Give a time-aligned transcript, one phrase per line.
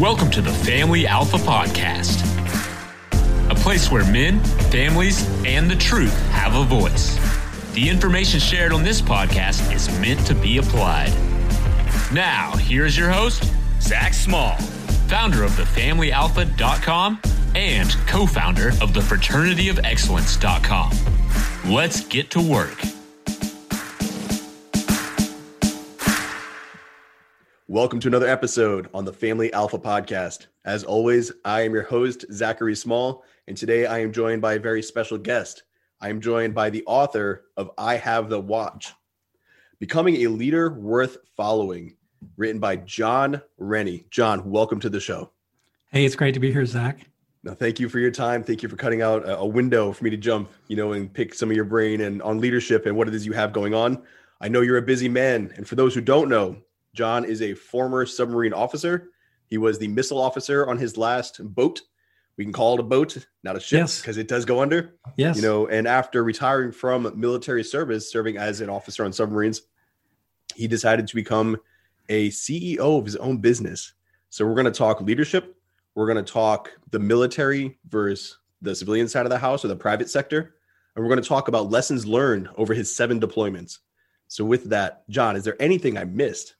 [0.00, 2.22] Welcome to the Family Alpha Podcast,
[3.50, 7.18] a place where men, families, and the truth have a voice.
[7.74, 11.12] The information shared on this podcast is meant to be applied.
[12.12, 13.44] Now, here's your host,
[13.80, 14.56] Zac Small,
[15.08, 17.20] founder of thefamilyalpha.com
[17.54, 21.72] and co founder of the fraternityofexcellence.com.
[21.72, 22.78] Let's get to work.
[27.72, 30.48] Welcome to another episode on the Family Alpha Podcast.
[30.66, 34.60] As always, I am your host, Zachary Small, and today I am joined by a
[34.60, 35.62] very special guest.
[35.98, 38.92] I am joined by the author of I Have the Watch
[39.78, 41.96] Becoming a Leader Worth Following,
[42.36, 44.04] written by Jon Rennie.
[44.10, 45.30] John, welcome to the show.
[45.90, 47.08] Hey, it's great to be here, Zac.
[47.42, 48.44] Now, thank you for your time.
[48.44, 51.32] Thank you for cutting out a window for me to jump, you know, and pick
[51.32, 54.02] some of your brain and on leadership and what it is you have going on.
[54.42, 55.54] I know you're a busy man.
[55.56, 56.58] And for those who don't know,
[56.94, 59.10] Jon is a former submarine officer.
[59.46, 61.82] He was the missile officer on his last boat.
[62.36, 64.16] We can call it a boat, not a ship, because yes.
[64.16, 64.96] it does go under.
[65.16, 65.36] Yes.
[65.36, 69.62] You know, and after retiring from military service, serving as an officer on submarines,
[70.54, 71.58] he decided to become
[72.08, 73.92] a CEO of his own business.
[74.30, 75.56] So we're going to talk leadership.
[75.94, 79.76] We're going to talk the military versus the civilian side of the house or the
[79.76, 80.54] private sector.
[80.94, 83.78] And we're going to talk about lessons learned over his seven deployments.
[84.28, 86.54] So, with that, Jon, is there anything I missed?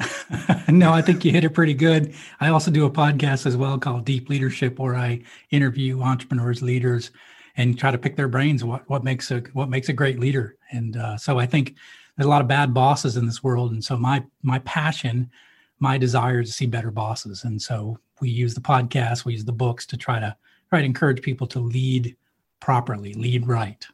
[0.68, 2.14] no, I think you hit it pretty good.
[2.40, 7.10] I also do a podcast as well called Deep Leadership, where I interview entrepreneurs, leaders,
[7.56, 8.64] and try to pick their brains.
[8.64, 10.56] What what makes a what makes a great leader?
[10.70, 11.74] And uh, so I think
[12.16, 15.30] there's a lot of bad bosses in this world, and so my my passion,
[15.78, 17.44] my desire is to see better bosses.
[17.44, 20.34] And so we use the podcast, we use the books to try to
[20.70, 22.16] try to encourage people to lead
[22.60, 23.86] properly, lead right.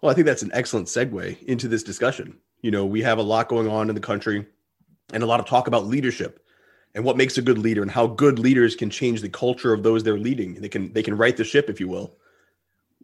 [0.00, 2.36] Well, I think that's an excellent segue into this discussion.
[2.62, 4.46] You know, we have a lot going on in the country
[5.12, 6.44] and a lot of talk about leadership
[6.94, 9.82] and what makes a good leader and how good leaders can change the culture of
[9.82, 10.54] those they're leading.
[10.54, 12.16] They can they can right the ship, if you will.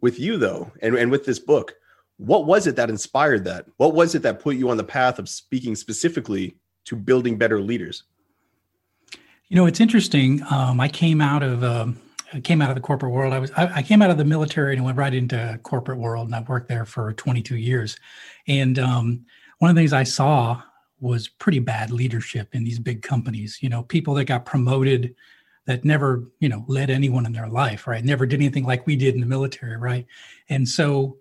[0.01, 1.75] With you though, and, and with this book,
[2.17, 3.65] what was it that inspired that?
[3.77, 6.55] What was it that put you on the path of speaking specifically
[6.85, 8.03] to building better leaders?
[9.47, 10.43] You know, it's interesting.
[10.49, 11.99] Um, I came out of um,
[12.33, 13.33] I came out of the corporate world.
[13.33, 16.27] I was I, I, came out of the military and went right into corporate world,
[16.27, 17.97] and I've worked there for 22 years.
[18.47, 19.25] And um,
[19.59, 20.61] one of the things I saw
[21.01, 23.59] was pretty bad leadership in these big companies.
[23.61, 25.15] You know, people that got promoted
[25.65, 28.03] that never, you know, led anyone in their life, right?
[28.03, 30.05] Never did anything like we did in the military, right?
[30.49, 31.17] And so,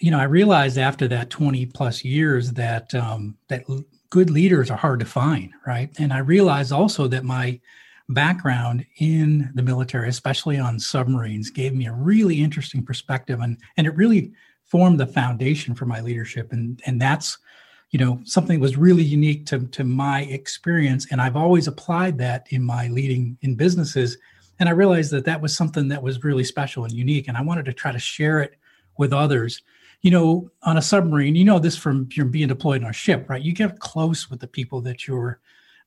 [0.00, 3.64] you know, I realized after that 20 plus years that um, that
[4.10, 5.90] good leaders are hard to find, right?
[5.98, 7.60] And I realized also that my
[8.08, 13.86] background in the military, especially on submarines, gave me a really interesting perspective, and and
[13.86, 14.32] it really
[14.64, 17.38] formed the foundation for my leadership, and and that's
[17.90, 21.06] you know something was really unique to, to my experience.
[21.10, 24.18] And i've always applied that in my leading in businesses.
[24.58, 27.28] And i realized that that was something that was really special and unique.
[27.28, 28.54] And i wanted to try to share it
[28.98, 29.62] with others.
[30.02, 33.28] You know on a submarine you know this from you're being deployed on a ship
[33.28, 33.42] right?
[33.42, 35.40] You get close with the people that you're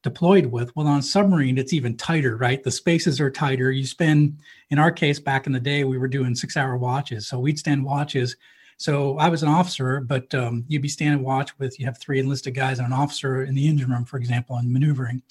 [0.04, 0.76] deployed with.
[0.76, 2.64] Well on a submarine it's even tighter right?
[2.64, 3.72] The spaces are tighter.
[3.72, 4.40] You spend
[4.72, 7.28] in our case back in the day we were doing six hour watches.
[7.28, 8.36] So we'd stand watches
[8.82, 12.20] so I was an officer, but um, you'd be standing watch with you have three
[12.20, 15.22] enlisted guys and an officer in the engine room, for example, on maneuvering,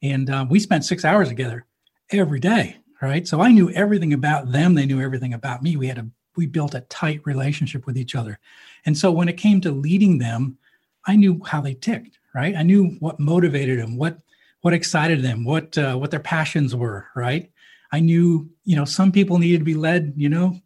[0.00, 1.66] and uh, we spent six hours together
[2.10, 3.28] every day, right?
[3.28, 5.76] So I knew everything about them; they knew everything about me.
[5.76, 8.38] We had a we built a tight relationship with each other,
[8.86, 10.56] and so when it came to leading them,
[11.04, 12.56] I knew how they ticked, right?
[12.56, 14.18] I knew what motivated them, what
[14.62, 17.50] what excited them, what uh, what their passions were, right?
[17.92, 20.58] I knew, you know, some people needed to be led, you know,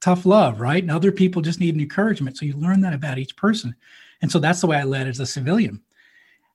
[0.00, 0.82] tough love, right?
[0.82, 2.36] And other people just need encouragement.
[2.36, 3.74] So you learn that about each person.
[4.22, 5.80] And so that's the way I led as a civilian.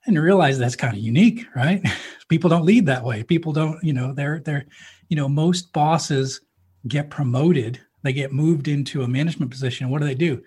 [0.05, 1.85] And you realize that's kind of unique, right?
[2.29, 3.23] people don't lead that way.
[3.23, 4.65] People don't, you know, they're they're,
[5.09, 6.41] you know, most bosses
[6.87, 9.89] get promoted, they get moved into a management position.
[9.89, 10.41] What do they do?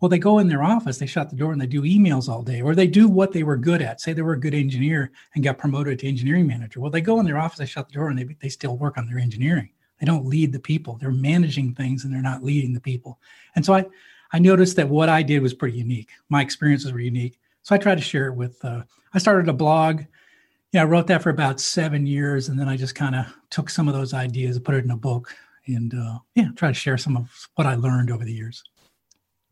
[0.00, 2.42] Well, they go in their office, they shut the door and they do emails all
[2.42, 4.00] day, or they do what they were good at.
[4.00, 6.80] Say they were a good engineer and got promoted to engineering manager.
[6.80, 8.98] Well, they go in their office, they shut the door, and they, they still work
[8.98, 9.70] on their engineering.
[9.98, 10.96] They don't lead the people.
[10.96, 13.18] They're managing things and they're not leading the people.
[13.54, 13.86] And so I,
[14.32, 16.10] I noticed that what I did was pretty unique.
[16.28, 17.38] My experiences were unique.
[17.62, 18.82] So I tried to share it with, uh,
[19.14, 20.02] I started a blog.
[20.72, 22.48] Yeah, I wrote that for about seven years.
[22.48, 24.90] And then I just kind of took some of those ideas and put it in
[24.90, 25.34] a book
[25.66, 28.62] and, uh, yeah, try to share some of what I learned over the years.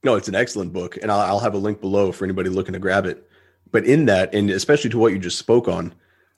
[0.02, 0.98] No, it's an excellent book.
[1.00, 3.26] And I'll, I'll have a link below for anybody looking to grab it.
[3.70, 5.94] But in that, and especially to what you just spoke on,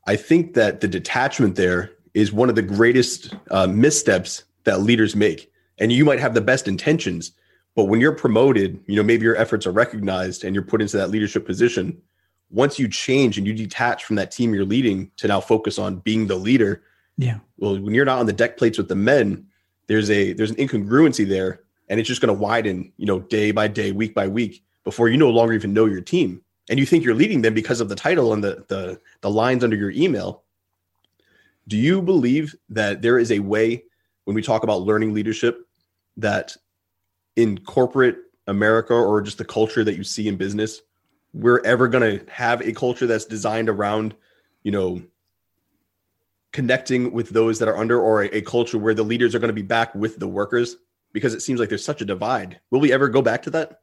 [0.07, 5.15] I think that the detachment there is one of the greatest uh, missteps that leaders
[5.15, 5.53] make.
[5.79, 7.33] And you might have the best intentions,
[7.75, 10.97] but when you're promoted, you know, maybe your efforts are recognized and you're put into
[10.97, 12.01] that leadership position.
[12.51, 15.97] once you change and you detach from that team you're leading to now focus on
[15.97, 16.83] being the leader
[17.19, 19.45] yeah well when you're not on the deck plates with the men
[19.89, 23.51] there's a there's an incongruency there and it's just going to widen you know day
[23.51, 26.41] by day week by week before you no longer even know your team
[26.71, 29.65] and you think you're leading them because of the title and the the, the lines
[29.65, 30.43] under your email
[31.69, 33.85] do you believe that there is a way
[34.25, 35.67] when we talk about learning leadership
[36.17, 36.57] that
[37.37, 40.83] in corporate america or just the culture that you see in business
[41.35, 44.15] we're ever going to have a culture that's designed around
[44.63, 45.03] you know
[46.53, 49.49] connecting with those that are under or a, a culture where the leaders are going
[49.49, 50.77] to be back with the workers
[51.13, 52.61] because it seems like there's such a divide.
[52.71, 53.81] Will we ever go back to that?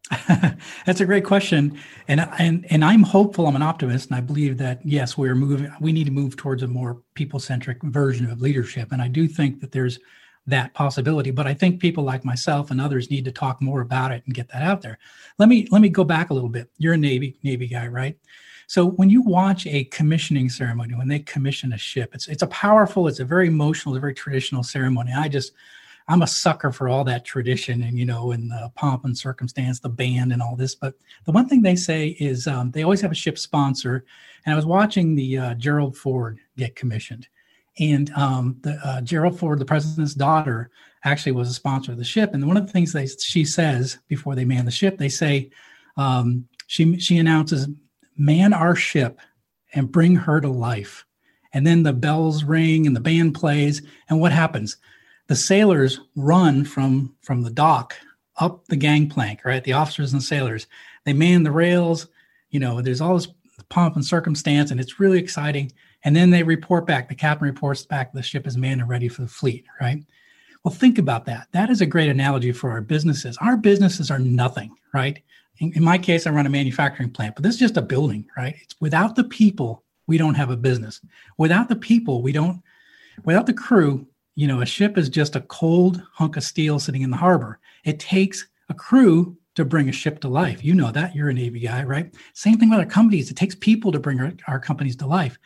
[0.86, 1.80] That's a great question.
[2.08, 5.72] And and and i'm hopeful i'm an optimist and i believe that yes we're moving
[5.80, 8.92] we need to move towards a more people centric version of leadership.
[8.92, 10.00] And i do think that there's
[10.46, 14.12] that possibility but i think people like myself and others need to talk more about
[14.12, 15.00] it and get that out there.
[15.40, 16.70] Let me let me go back a little bit.
[16.78, 18.18] You're a navy navy guy right?
[18.68, 22.48] So when you watch a commissioning ceremony when they commission a ship it's it's a
[22.48, 25.14] powerful it's a very emotional it's a very traditional ceremony.
[25.14, 25.54] I just
[26.08, 29.80] i'm a sucker for all that tradition and you know and the pomp and circumstance
[29.80, 30.96] the band and all this but
[31.26, 34.06] the one thing they say is um, they always have a ship sponsor
[34.46, 37.28] and i was watching the uh, gerald ford get commissioned
[37.80, 40.70] and um, the, uh, Gerald Ford, the president's daughter,
[41.04, 42.34] actually was a sponsor of the ship.
[42.34, 45.50] And one of the things they she says before they man the ship, they say
[45.98, 47.68] um, she she announces,
[48.16, 49.20] "Man our ship
[49.74, 51.06] and bring her to life."
[51.54, 54.78] And then the bells ring and the band plays, and what happens?
[55.28, 57.96] The sailors run from from the dock
[58.38, 59.46] up the gangplank.
[59.46, 60.68] Right, the officers and sailors
[61.06, 62.08] they man the rails.
[62.50, 63.30] You know, there's all this
[63.70, 65.72] pomp and circumstance, and it's really exciting
[66.04, 67.08] and then they report back.
[67.08, 70.04] The captain reports back the ship is manned and ready for the fleet, right?
[70.64, 71.48] Well, think about that.
[71.52, 73.38] That is a great analogy for our businesses.
[73.42, 75.22] Our businesses are nothing, right?
[75.60, 78.26] In, in my case, I run a manufacturing plant, but this is just a building,
[78.38, 78.56] right?
[78.62, 81.02] It's without the people, we don't have a business.
[81.38, 82.62] Without the people, we don't,
[83.24, 87.02] without the crew, you know, a ship is just a cold hunk of steel sitting
[87.02, 87.60] in the harbor.
[87.84, 90.64] It takes a crew to bring a ship to life.
[90.64, 91.16] You know that.
[91.16, 92.14] You're a Navy guy, right?
[92.34, 93.30] Same thing with our companies.
[93.30, 95.38] It takes people to bring our, our companies to life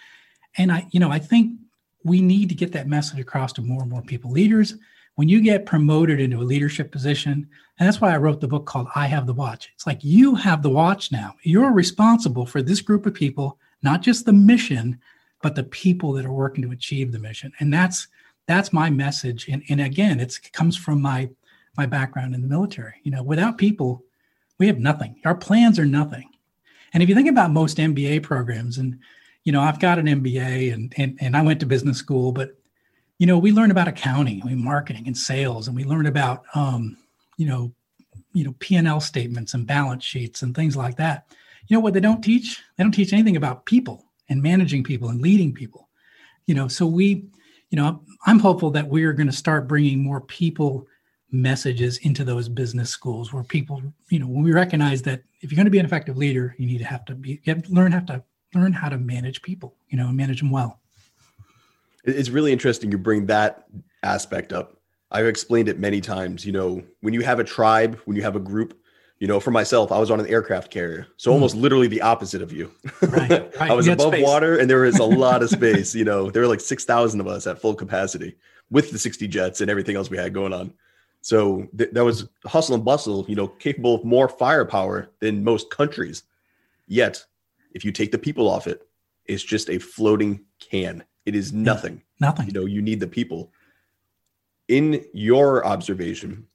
[0.57, 1.59] and I, you know, I think
[2.03, 4.31] we need to get that message across to more and more people.
[4.31, 4.75] Leaders,
[5.15, 7.47] when you get promoted into a leadership position,
[7.79, 9.69] and that's why I wrote the book called I Have the Watch.
[9.75, 11.35] It's like you have the watch now.
[11.43, 14.99] You're responsible for this group of people, not just the mission,
[15.41, 17.51] but the people that are working to achieve the mission.
[17.59, 18.07] And that's
[18.47, 19.47] that's my message.
[19.47, 21.29] And, and again, it comes from my
[21.77, 22.95] my background in the military.
[23.03, 24.03] You know, without people,
[24.57, 25.19] we have nothing.
[25.25, 26.29] Our plans are nothing.
[26.93, 28.97] And if you think about most MBA programs, and
[29.47, 32.59] you know, I've got an MBA and, and, and I went to business school, but,
[33.17, 36.97] you know, we learn about accounting, we marketing and sales, and we learn about, um,
[37.37, 37.71] you know,
[38.33, 41.31] you know, P&L statements and balance sheets and things like that.
[41.67, 42.61] You know what they don't teach?
[42.75, 45.87] They don't teach anything about people and managing people and leading people.
[46.45, 47.27] You know, so we,
[47.69, 50.87] you know, I'm hopeful that we're going to start bringing more people
[51.31, 55.57] messages into those business schools where people, you know, when we recognize that if you're
[55.57, 57.73] going to be an effective leader, you need to have to be, you have to
[57.73, 58.23] learn how to
[58.55, 60.79] learn how to manage people, you know, and manage them well.
[62.05, 63.65] It's really interesting you bring that
[64.03, 64.77] aspect up.
[65.11, 66.45] I've explained it many times.
[66.45, 68.77] You know, when you have a tribe, when you have a group,
[69.19, 71.33] you know, for myself, I was on an aircraft carrier, so mm.
[71.33, 72.71] almost literally the opposite of you.
[73.01, 73.71] Right, right.
[73.71, 74.25] I was above space.
[74.25, 75.95] water, and there was a lot of space.
[75.95, 78.35] You know, there were like six thousand of us at full capacity
[78.69, 80.73] with the sixty jets and everything else we had going on.
[81.21, 83.25] So th- that was hustle and bustle.
[83.27, 86.23] You know, capable of more firepower than most countries.
[86.87, 87.25] Yet
[87.73, 88.87] if you take the people off it,
[89.25, 91.03] it's just a floating can.
[91.25, 92.01] It is nothing.
[92.19, 92.47] Nothing.
[92.47, 93.51] You know, you need the people.
[94.67, 96.47] In your observation,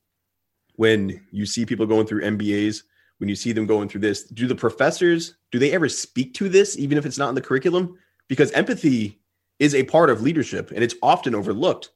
[0.77, 2.83] when you see people going through MBAs,
[3.19, 6.49] when you see them going through this, do the professors do they ever speak to
[6.49, 7.99] this, even if it's not in the curriculum?
[8.27, 9.21] Because empathy
[9.59, 11.91] is a part of leadership, and it's often overlooked.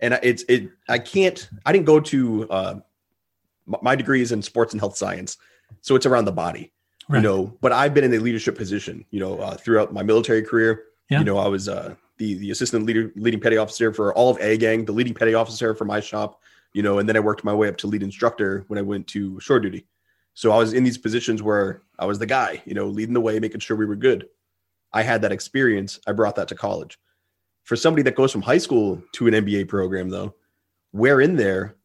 [0.00, 0.70] And it's it.
[0.88, 1.48] I can't.
[1.66, 2.50] I didn't go to.
[2.50, 2.74] Uh,
[3.66, 5.36] my degree is in sports and health science,
[5.80, 6.72] so it's around the body
[7.08, 7.18] right.
[7.18, 10.42] you know but i've been in a leadership position you know uh, throughout my military
[10.42, 11.18] career yeah.
[11.18, 14.38] you know i was uh, the the assistant leader leading petty officer for all of
[14.40, 16.40] a gang the leading petty officer for my shop
[16.74, 19.06] you know and then i worked my way up to lead instructor when i went
[19.06, 19.86] to shore duty
[20.34, 23.20] so i was in these positions where i was the guy you know leading the
[23.20, 24.28] way making sure we were good
[24.92, 26.98] i had that experience i brought that to college
[27.64, 30.34] for somebody that goes from high school to an mba program though
[30.92, 31.76] where in there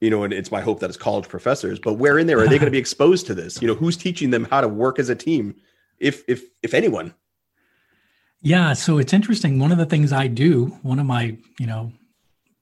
[0.00, 2.46] you know, and it's my hope that it's college professors, but where in there are
[2.46, 3.60] they going to be exposed to this?
[3.60, 5.54] You know, who's teaching them how to work as a team,
[5.98, 7.14] if if if anyone?
[8.42, 9.58] Yeah, so it's interesting.
[9.58, 11.92] One of the things I do, one of my you know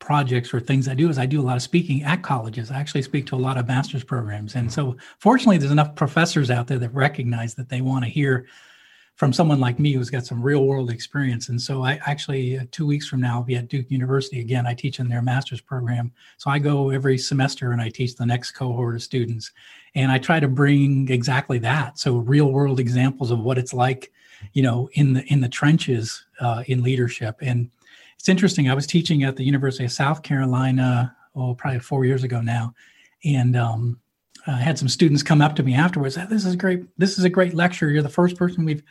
[0.04, 2.70] projects or things I do is I do a lot of speaking at colleges.
[2.70, 6.50] I actually speak to a lot of master's programs, and so fortunately, there's enough professors
[6.50, 8.46] out there that recognize that they want to hear
[9.16, 11.49] from someone like me who's got some real world experience.
[11.49, 14.66] And so I actually, uh, two weeks from now, I'll be at Duke University again.
[14.66, 16.12] I teach in their master's program.
[16.37, 19.52] So I go every semester and I teach the next cohort of students.
[19.94, 21.99] And I try to bring exactly that.
[21.99, 24.12] So real world examples of what it's like,
[24.52, 27.37] you know, in the, in the trenches uh, in leadership.
[27.40, 27.70] And
[28.18, 28.71] it's interesting.
[28.71, 32.75] I was teaching at the University of South Carolina, oh, probably four years ago now.
[33.25, 34.00] And um,
[34.47, 36.18] I had some students come up to me afterwards.
[36.28, 36.87] This is great.
[36.99, 37.90] This is a great lecture.
[37.90, 38.83] You're the first person we've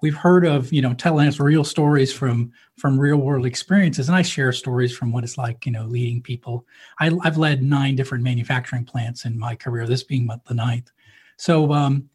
[0.00, 4.08] we've heard of, you know, telling us real stories from from real world experiences.
[4.08, 6.66] And I share stories from what it's like, you know, leading people.
[6.98, 9.86] I, have led nine different manufacturing plants in my career.
[9.86, 10.90] This being the ninth.
[11.36, 12.08] So, um,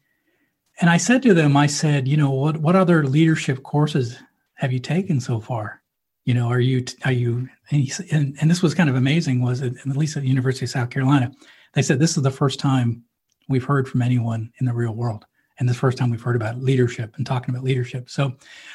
[0.80, 4.18] and I said to them, I said, you know, what what other leadership courses
[4.54, 5.82] have you taken so far?
[6.28, 7.48] You know, are you are you?
[7.70, 9.40] And, he, and, and this was kind of amazing.
[9.40, 11.32] Was at least at the University of South Carolina
[11.72, 13.04] they said this is the first time
[13.48, 15.24] we've heard from anyone in the real world.
[15.58, 18.10] And the first time we've heard about leadership and talking about leadership.
[18.10, 18.34] So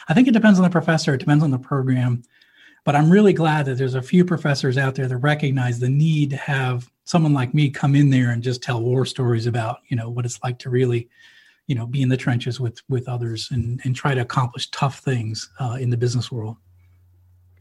[0.09, 2.23] I think it depends on the professor, it depends on the program.
[2.85, 6.31] But I'm really glad that there's a few professors out there that recognize the need
[6.31, 9.95] to have someone like me come in there and just tell war stories about, you
[9.95, 11.07] know, what it's like to really,
[11.67, 14.99] you know, be in the trenches with with others and, and try to accomplish tough
[14.99, 16.57] things uh, in the business world.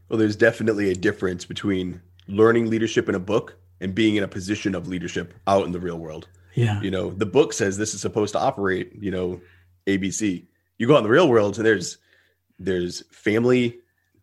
[0.09, 4.27] Well, there's definitely a difference between learning leadership in a book and being in a
[4.27, 6.27] position of leadership out in the real world.
[6.55, 6.81] Yeah.
[6.81, 9.41] You know, the book says this is supposed to operate, you know,
[9.87, 10.45] ABC.
[10.77, 11.97] You go out in the real world and there's
[12.59, 13.79] there's family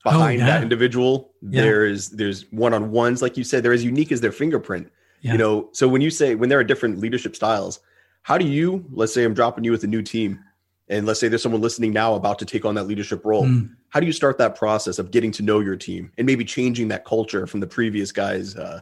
[0.06, 0.52] oh, behind oh, yeah.
[0.52, 1.32] that individual.
[1.42, 1.62] Yeah.
[1.62, 4.90] There's there's one-on-ones like you said, they're as unique as their fingerprint.
[5.22, 5.32] Yeah.
[5.32, 7.80] You know, so when you say when there are different leadership styles,
[8.22, 10.42] how do you, let's say I'm dropping you with a new team
[10.90, 13.44] and let's say there's someone listening now about to take on that leadership role.
[13.44, 13.74] Mm.
[13.88, 16.88] How do you start that process of getting to know your team and maybe changing
[16.88, 18.80] that culture from the previous guys uh,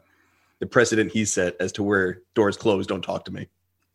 [0.58, 3.46] the precedent he set as to where doors closed, don't talk to me.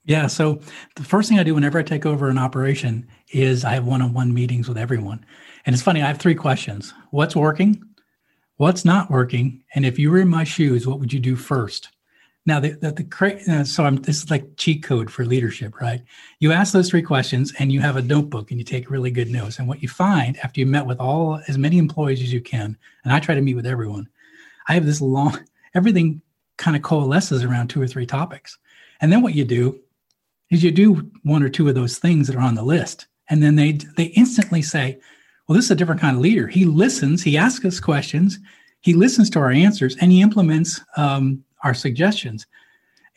[0.06, 0.28] Yeah.
[0.28, 0.60] So
[0.96, 4.02] the first thing I do whenever I take over an operation is I have one
[4.02, 5.26] on one meetings with everyone.
[5.66, 7.84] And it's funny, I have three questions What's working?
[8.58, 9.64] What's not working?
[9.74, 11.90] And if you were in my shoes, what would you do first?
[12.46, 16.02] Now, the, the, the uh, so I'm, this is like cheat code for leadership, right?
[16.40, 19.30] You ask those three questions and you have a notebook and you take really good
[19.30, 19.60] notes.
[19.60, 22.78] And what you find after you met with all as many employees as you can,
[23.04, 24.10] and I try to meet with everyone,
[24.68, 25.40] I have this long,
[25.74, 26.22] everything
[26.58, 28.58] kind of coalesces around two or three topics.
[29.00, 29.80] And then what you do
[30.50, 33.08] is you do one or two of those things that are on the list.
[33.30, 35.00] And then they they instantly say,
[35.48, 36.48] well, this is a different kind of leader.
[36.48, 38.38] He listens, he asks us questions,
[38.82, 42.46] he listens to our answers, and he implements um, our suggestions.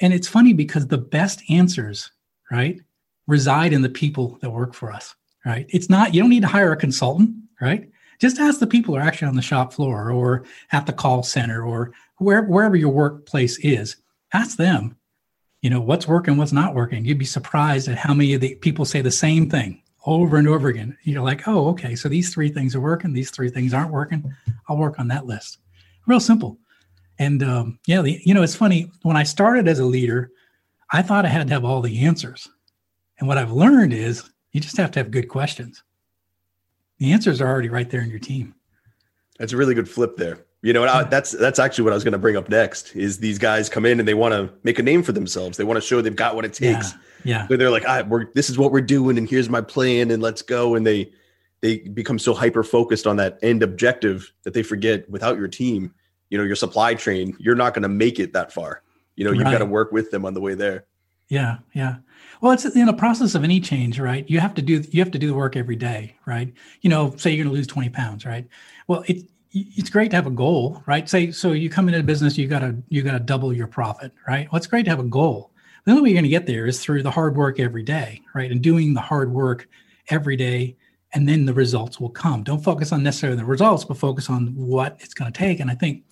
[0.01, 2.11] And it's funny because the best answers,
[2.51, 2.81] right,
[3.27, 5.67] reside in the people that work for us, right?
[5.71, 7.91] It's not, you don't need to hire a consultant, right?
[8.21, 11.23] Just ask the people who are actually on the shop floor or at the call
[11.23, 13.97] center or where, wherever your workplace is,
[14.33, 14.97] ask them,
[15.61, 17.05] you know, what's working, what's not working.
[17.05, 20.47] You'd be surprised at how many of the people say the same thing over and
[20.47, 20.97] over again.
[21.03, 24.33] You're like, oh, okay, so these three things are working, these three things aren't working.
[24.69, 25.59] I'll work on that list.
[26.07, 26.59] Real simple.
[27.19, 28.91] And um, yeah, the, you know, it's funny.
[29.03, 30.31] When I started as a leader,
[30.93, 32.49] I thought I had to have all the answers.
[33.19, 35.83] And what I've learned is you just have to have good questions.
[36.99, 38.55] The answers are already right there in your team.
[39.39, 40.47] That's a really good flip there.
[40.63, 42.97] You know, I, that's that's actually what I was going to bring up next.
[42.97, 45.59] Is these guys come in and they want to make a name for themselves.
[45.59, 46.95] They want to show they've got what it takes.
[47.23, 47.47] Yeah.
[47.49, 47.57] yeah.
[47.57, 50.43] they're like, ah, we're this is what we're doing, and here's my plan, and let's
[50.43, 50.75] go.
[50.75, 51.13] And they
[51.61, 55.95] they become so hyper focused on that end objective that they forget without your team,
[56.31, 58.83] you know, your supply chain, you're not going to make it that far.
[59.15, 59.53] You know, you've right.
[59.53, 60.87] got to work with them on the way there.
[61.29, 61.97] Yeah, yeah.
[62.41, 64.29] Well, it's in the process of any change, right?
[64.29, 66.53] You have to do you have to do the work every day, right?
[66.83, 68.47] You know, say you're going to lose 20 pounds, right?
[68.87, 71.09] Well, it it's great to have a goal, right?
[71.09, 73.67] Say so you come into a business, you got to you got to double your
[73.67, 74.51] profit, right?
[74.53, 75.51] Well, it's great to have a goal.
[75.85, 78.21] The only way you're going to get there is through the hard work every day,
[78.35, 78.51] right?
[78.51, 79.69] And doing the hard work
[80.11, 80.77] every day,
[81.15, 82.43] and then the results will come.
[82.43, 85.61] Don't focus on necessarily the results, but focus on what it's going to take.
[85.61, 86.03] And I think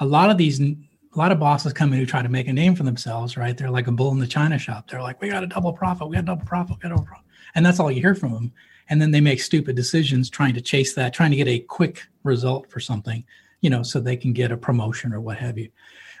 [0.00, 0.76] a lot of these, a
[1.14, 3.56] lot of bosses come in who try to make a name for themselves, right?
[3.56, 4.90] They're like a bull in the china shop.
[4.90, 6.94] They're like, we got a double profit, we got a double profit, we got a
[6.96, 8.52] double profit, and that's all you hear from them
[8.90, 12.06] and then they make stupid decisions trying to chase that trying to get a quick
[12.24, 13.24] result for something
[13.60, 15.68] you know so they can get a promotion or what have you.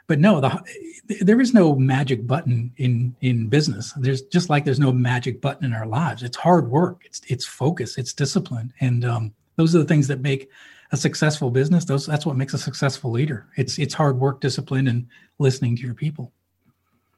[0.06, 3.92] But no the, there is no magic button in in business.
[3.96, 6.22] There's just like there's no magic button in our lives.
[6.22, 7.02] It's hard work.
[7.04, 7.98] It's it's focus.
[7.98, 8.72] It's discipline.
[8.80, 10.50] And um, those are the things that make
[10.92, 14.88] a successful business those that's what makes a successful leader it's it's hard work discipline
[14.88, 15.06] and
[15.38, 16.32] listening to your people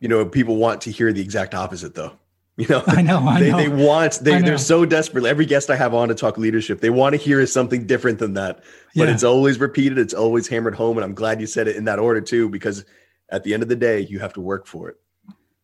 [0.01, 2.13] you know people want to hear the exact opposite though
[2.61, 3.57] you know, I know, I they, know.
[3.57, 5.25] they want, they, they're so desperate.
[5.25, 8.19] Every guest I have on to talk leadership, they want to hear is something different
[8.19, 8.59] than that.
[8.95, 9.15] But yeah.
[9.15, 10.99] it's always repeated, it's always hammered home.
[10.99, 12.85] And I'm glad you said it in that order too, because
[13.31, 14.97] at the end of the day, you have to work for it.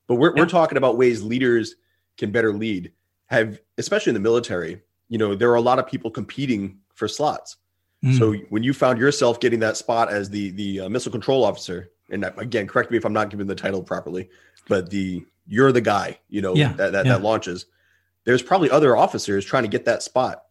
[0.06, 0.42] But we're, yeah.
[0.42, 1.74] we're talking about ways leaders
[2.16, 2.92] can better lead.
[3.26, 7.08] Have, especially in the military, you know, there are a lot of people competing for
[7.08, 7.58] slots.
[8.06, 8.18] Mm.
[8.18, 11.90] So when you found yourself getting that spot as the the uh, missile control officer,
[12.10, 14.28] and again, correct me if I'm not giving the title properly,
[14.68, 17.14] but the you're the guy, you know, yeah, that that, yeah.
[17.14, 17.66] that launches.
[18.24, 20.44] There's probably other officers trying to get that spot.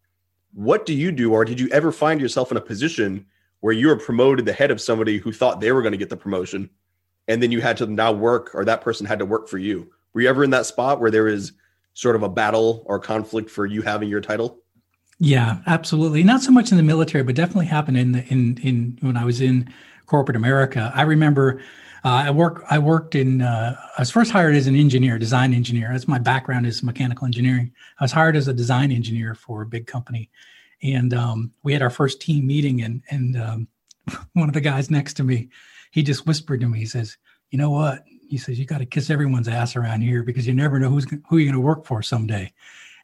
[0.54, 3.26] What do you do, or did you ever find yourself in a position
[3.62, 6.10] where you were promoted the head of somebody who thought they were going to get
[6.10, 6.70] the promotion,
[7.28, 9.90] and then you had to now work, or that person had to work for you?
[10.14, 11.54] Were you ever in that spot where there is
[11.94, 14.60] sort of a battle or conflict for you having your title?
[15.20, 16.24] Yeah, absolutely.
[16.24, 19.24] Not so much in the military, but definitely happened in the, in in when I
[19.24, 19.72] was in
[20.08, 20.92] corporate America.
[20.94, 21.62] I remember
[22.04, 25.54] uh, I work I worked in uh, I was first hired as an engineer, design
[25.54, 25.90] engineer.
[25.92, 27.72] That's my background is mechanical engineering.
[28.00, 30.30] I was hired as a design engineer for a big company,
[30.84, 33.68] and um, we had our first team meeting, and and um,
[34.34, 35.50] one of the guys next to me,
[35.92, 37.18] he just whispered to me, he says,
[37.52, 40.54] "You know what?" He says, "You got to kiss everyone's ass around here because you
[40.54, 42.52] never know who's who you're going to work for someday."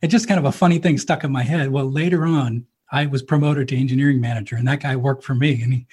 [0.01, 1.69] It's just kind of a funny thing stuck in my head.
[1.69, 5.61] Well, later on, I was promoted to engineering manager, and that guy worked for me,
[5.61, 5.87] and he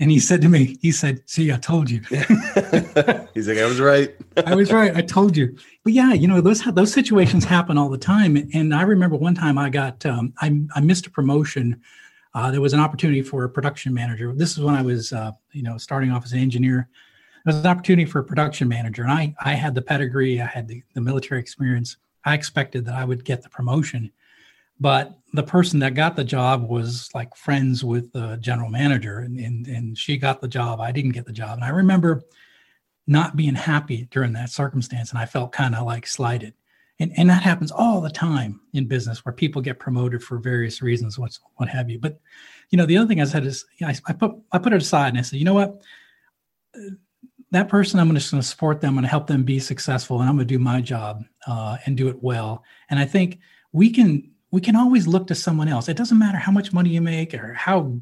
[0.00, 2.00] and he said to me, he said, "See, I told you."
[3.34, 4.14] He's like, "I was right.
[4.46, 4.96] I was right.
[4.96, 8.36] I told you." But yeah, you know those those situations happen all the time.
[8.52, 11.80] And I remember one time I got um, I I missed a promotion.
[12.34, 14.32] Uh, there was an opportunity for a production manager.
[14.34, 16.88] This is when I was uh, you know starting off as an engineer.
[17.44, 20.46] There was an opportunity for a production manager, and I I had the pedigree, I
[20.46, 21.96] had the, the military experience.
[22.24, 24.12] I expected that I would get the promotion,
[24.80, 29.38] but the person that got the job was like friends with the general manager, and,
[29.38, 30.80] and, and she got the job.
[30.80, 31.54] I didn't get the job.
[31.58, 32.22] And I remember
[33.06, 36.54] not being happy during that circumstance, and I felt kind of like slighted.
[37.00, 40.82] And, and that happens all the time in business where people get promoted for various
[40.82, 41.98] reasons, what's what have you.
[41.98, 42.20] But
[42.70, 45.08] you know, the other thing I said is I, I put I put it aside
[45.08, 45.82] and I said, you know what,
[47.50, 50.36] that person, I'm just going to support them and help them be successful, and I'm
[50.36, 52.64] going to do my job uh, and do it well.
[52.90, 53.38] And I think
[53.72, 55.88] we can we can always look to someone else.
[55.88, 58.00] It doesn't matter how much money you make or how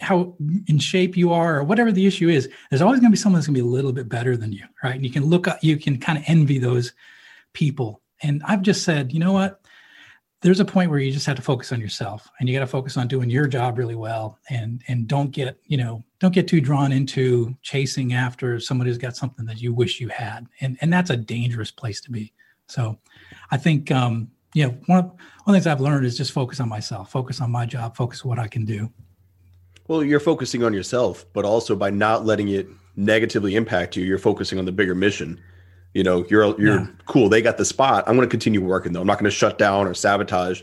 [0.00, 0.34] how
[0.66, 2.48] in shape you are or whatever the issue is.
[2.70, 4.52] There's always going to be someone that's going to be a little bit better than
[4.52, 4.94] you, right?
[4.94, 6.92] And you can look up, you can kind of envy those
[7.54, 8.02] people.
[8.22, 9.60] And I've just said, you know what?
[10.42, 12.66] there's a point where you just have to focus on yourself and you got to
[12.66, 16.46] focus on doing your job really well and and don't get you know don't get
[16.46, 20.76] too drawn into chasing after somebody who's got something that you wish you had and
[20.80, 22.32] and that's a dangerous place to be
[22.66, 22.98] so
[23.50, 26.32] i think um you know one of, one of the things i've learned is just
[26.32, 28.90] focus on myself focus on my job focus on what i can do
[29.88, 34.18] well you're focusing on yourself but also by not letting it negatively impact you you're
[34.18, 35.40] focusing on the bigger mission
[35.96, 36.86] you know, you're you're yeah.
[37.06, 37.30] cool.
[37.30, 38.04] They got the spot.
[38.06, 39.00] I'm going to continue working though.
[39.00, 40.60] I'm not going to shut down or sabotage.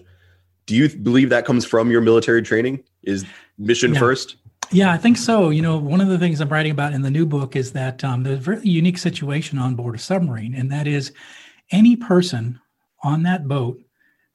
[0.67, 2.83] Do you believe that comes from your military training?
[3.01, 3.25] Is
[3.57, 3.99] mission yeah.
[3.99, 4.35] first?
[4.71, 5.49] Yeah, I think so.
[5.49, 8.03] You know, one of the things I'm writing about in the new book is that
[8.03, 11.11] um, there's a very unique situation on board a submarine, and that is
[11.71, 12.59] any person
[13.03, 13.79] on that boat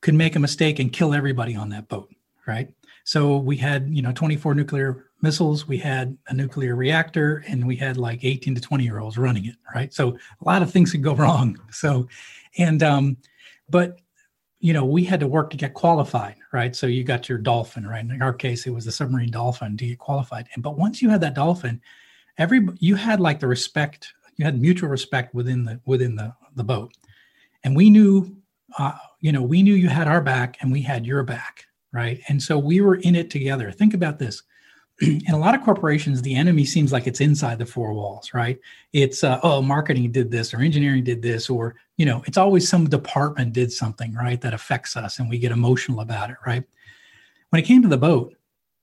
[0.01, 2.09] could make a mistake and kill everybody on that boat,
[2.47, 2.69] right?
[3.05, 7.75] So we had, you know, 24 nuclear missiles, we had a nuclear reactor, and we
[7.75, 9.93] had like 18 to 20 year olds running it, right?
[9.93, 11.59] So a lot of things could go wrong.
[11.71, 12.07] So,
[12.59, 13.17] and, um,
[13.71, 14.01] but,
[14.61, 16.75] you know, we had to work to get qualified, right?
[16.75, 18.05] So you got your dolphin, right?
[18.05, 20.49] In our case, it was the submarine dolphin to get qualified.
[20.55, 21.81] And, but once you had that dolphin,
[22.37, 26.65] every, you had like the respect, you had mutual respect within the, within the, the
[26.65, 26.93] boat.
[27.65, 28.37] And we knew,
[28.79, 32.21] uh, you know, we knew you had our back and we had your back, right?
[32.29, 33.71] And so we were in it together.
[33.73, 34.43] Think about this
[35.01, 38.59] in a lot of corporations, the enemy seems like it's inside the four walls, right?
[38.93, 42.69] It's uh, oh, marketing did this or engineering did this, or you know, it's always
[42.69, 46.65] some department did something, right, that affects us, and we get emotional about it, right?
[47.51, 48.35] When it came to the boat,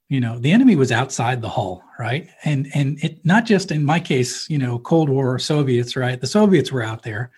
[0.08, 2.30] you know, the enemy was outside the hull, right?
[2.46, 6.20] And and it not just in my case, you know, Cold War Soviets, right?
[6.20, 7.32] The Soviets were out there,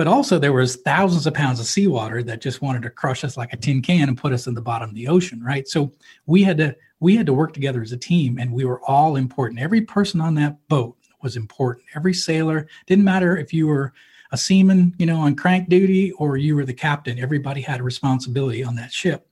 [0.00, 3.36] but also there was thousands of pounds of seawater that just wanted to crush us
[3.36, 5.68] like a tin can and put us in the bottom of the ocean, right?
[5.68, 5.92] So
[6.24, 9.16] we had to we had to work together as a team and we were all
[9.16, 9.60] important.
[9.60, 11.84] Every person on that boat was important.
[11.94, 13.92] Every sailor, didn't matter if you were
[14.32, 17.82] a seaman, you know, on crank duty or you were the captain, everybody had a
[17.82, 19.28] responsibility on that ship.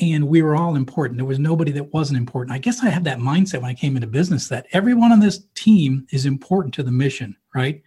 [0.00, 1.18] And we were all important.
[1.18, 2.52] There was nobody that wasn't important.
[2.52, 5.44] I guess I had that mindset when I came into business that everyone on this
[5.54, 7.80] team is important to the mission, right?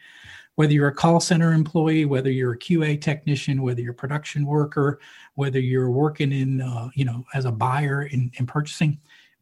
[0.58, 4.44] Whether you're a call center employee, whether you're a QA technician, whether you're a production
[4.44, 5.00] worker,
[5.36, 8.98] whether you're working in, uh, you know, as a buyer in, in purchasing,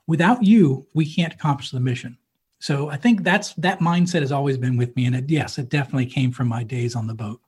[0.07, 2.17] without you, we can't accomplish the mission.
[2.59, 5.69] So I think that's that mindset has always been with me, and it, yes, it
[5.69, 7.39] definitely came from my days on the boat.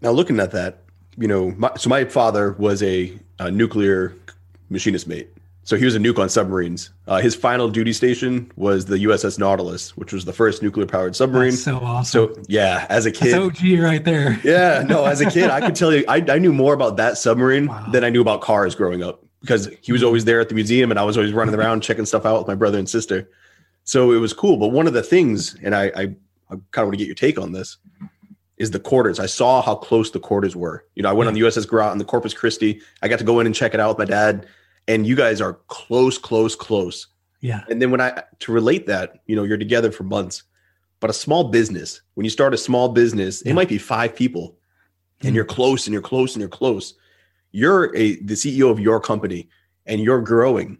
[0.00, 0.84] Now, looking at that,
[1.18, 4.14] you know, my, so my father was a, a nuclear
[4.70, 5.28] machinist mate.
[5.68, 6.92] So he was a nuke on submarines.
[7.06, 11.14] Uh, his final duty station was the USS Nautilus, which was the first nuclear powered
[11.14, 11.50] submarine.
[11.50, 12.34] That's so awesome.
[12.34, 14.40] So yeah, as a kid, That's OG right there.
[14.44, 17.18] yeah, no, as a kid, I could tell you, I, I knew more about that
[17.18, 17.86] submarine Wow.
[17.92, 20.90] than I knew about cars growing up because he was always there at the museum
[20.90, 23.28] and I was always running around checking stuff out with my brother and sister.
[23.84, 24.56] So it was cool.
[24.56, 26.02] But one of the things, and I, I,
[26.48, 27.76] I kind of want to get your take on this,
[28.56, 29.20] is the quarters.
[29.20, 30.86] I saw how close the quarters were.
[30.94, 32.80] You know, I went on the USS Grant and the Corpus Christi.
[33.02, 34.46] I got to go in and check it out with my dad,
[34.88, 37.06] and you guys are close, close, close.
[37.40, 37.62] Yeah.
[37.70, 40.42] And then when I to relate that, you know, you're together for months,
[40.98, 43.52] but a small business, when you start a small business, Yeah.
[43.52, 44.56] it might be five people,
[45.20, 45.34] and Mhm.
[45.36, 46.94] you're close and you're close and you're close.
[47.52, 49.48] You're a the CEO of your company
[49.86, 50.78] and you're growing.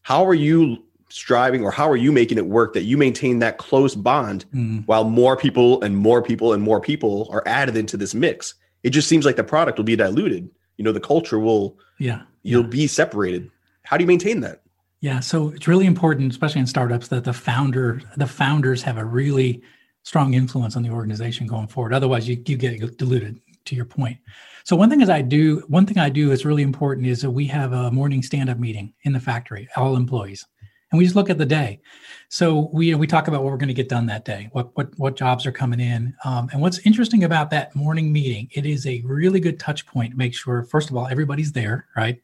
[0.00, 3.58] How are you striving or how are you making it work that you maintain that
[3.58, 7.96] close bond Mm, while more people and more people and more people are added into
[7.96, 8.54] this mix?
[8.82, 10.48] It just seems like the product will be diluted.
[10.78, 12.22] You know, the culture will yeah.
[12.42, 12.68] You'll yeah.
[12.68, 13.50] be separated.
[13.84, 14.62] How do you maintain that?
[15.00, 19.04] Yeah, so it's really important, especially in startups, that the founder, the founders have a
[19.04, 19.62] really
[20.04, 21.92] strong influence on the organization going forward.
[21.92, 23.40] Otherwise, you, you get diluted.
[23.66, 24.18] To your point.
[24.64, 25.62] So one thing is I do.
[25.68, 28.92] One thing I do is really important is that we have a morning stand-up meeting
[29.04, 30.44] in the factory, all employees,
[30.92, 31.80] and we just look at the day.
[32.28, 34.96] So we we talk about what we're going to get done that day, what what
[34.98, 38.48] what jobs are coming in, um, and what's interesting about that morning meeting.
[38.52, 41.86] It is a really good touch point to make sure, first of all, everybody's there,
[41.96, 42.20] right?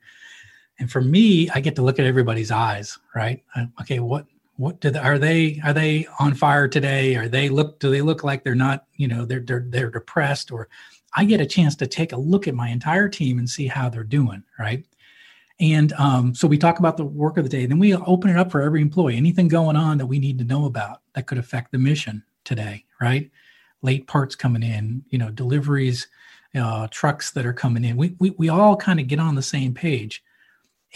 [0.79, 3.43] And for me, I get to look at everybody's eyes, right?
[3.81, 4.27] Okay, what
[4.57, 7.17] what they, are they are they on fire today?
[7.17, 10.51] Are they look do they look like they're not, you know, they're they're they're depressed
[10.51, 10.69] or
[11.17, 13.89] I get a chance to take a look at my entire team and see how
[13.89, 14.85] they're doing, right?
[15.61, 17.67] And um, so we talk about the work of the day.
[17.67, 19.17] Then we open it up for every employee.
[19.17, 22.85] Anything going on that we need to know about that could affect the mission today,
[23.01, 23.31] right?
[23.83, 26.07] Late parts coming in, you know, deliveries,
[26.55, 27.97] uh, trucks that are coming in.
[27.97, 30.23] We we we all kind of get on the same page.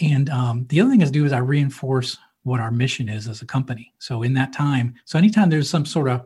[0.01, 3.41] And um, the other thing is do is I reinforce what our mission is as
[3.41, 3.93] a company.
[3.99, 6.25] So in that time, so anytime there's some sort of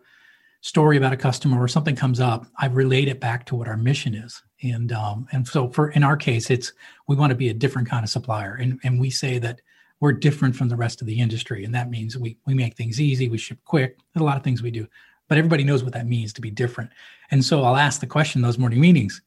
[0.61, 3.77] story about a customer or something comes up, I relate it back to what our
[3.77, 4.41] mission is.
[4.63, 6.73] And um, and so for in our case, it's
[7.07, 9.61] we want to be a different kind of supplier, and and we say that
[9.99, 12.99] we're different from the rest of the industry, and that means we we make things
[12.99, 13.97] easy, we ship quick.
[14.13, 14.87] There's a lot of things we do,
[15.27, 16.89] but everybody knows what that means to be different.
[17.29, 19.21] And so I'll ask the question those morning meetings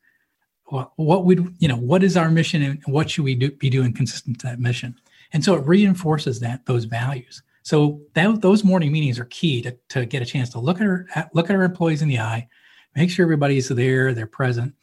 [0.70, 3.70] what, what would you know what is our mission and what should we do, be
[3.70, 4.94] doing consistent to that mission
[5.32, 9.76] and so it reinforces that those values so that, those morning meetings are key to,
[9.88, 12.48] to get a chance to look at our look at our employees in the eye
[12.96, 14.74] make sure everybody's there they're present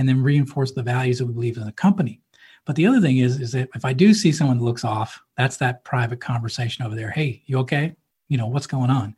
[0.00, 2.20] and then reinforce the values that we believe in the company
[2.64, 5.20] but the other thing is is that if i do see someone that looks off
[5.36, 7.94] that's that private conversation over there hey you okay
[8.28, 9.14] you know what's going on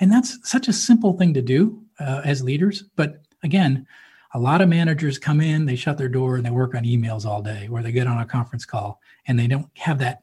[0.00, 3.86] and that's such a simple thing to do uh, as leaders but again
[4.32, 7.26] a lot of managers come in, they shut their door and they work on emails
[7.26, 10.22] all day, or they get on a conference call and they don't have that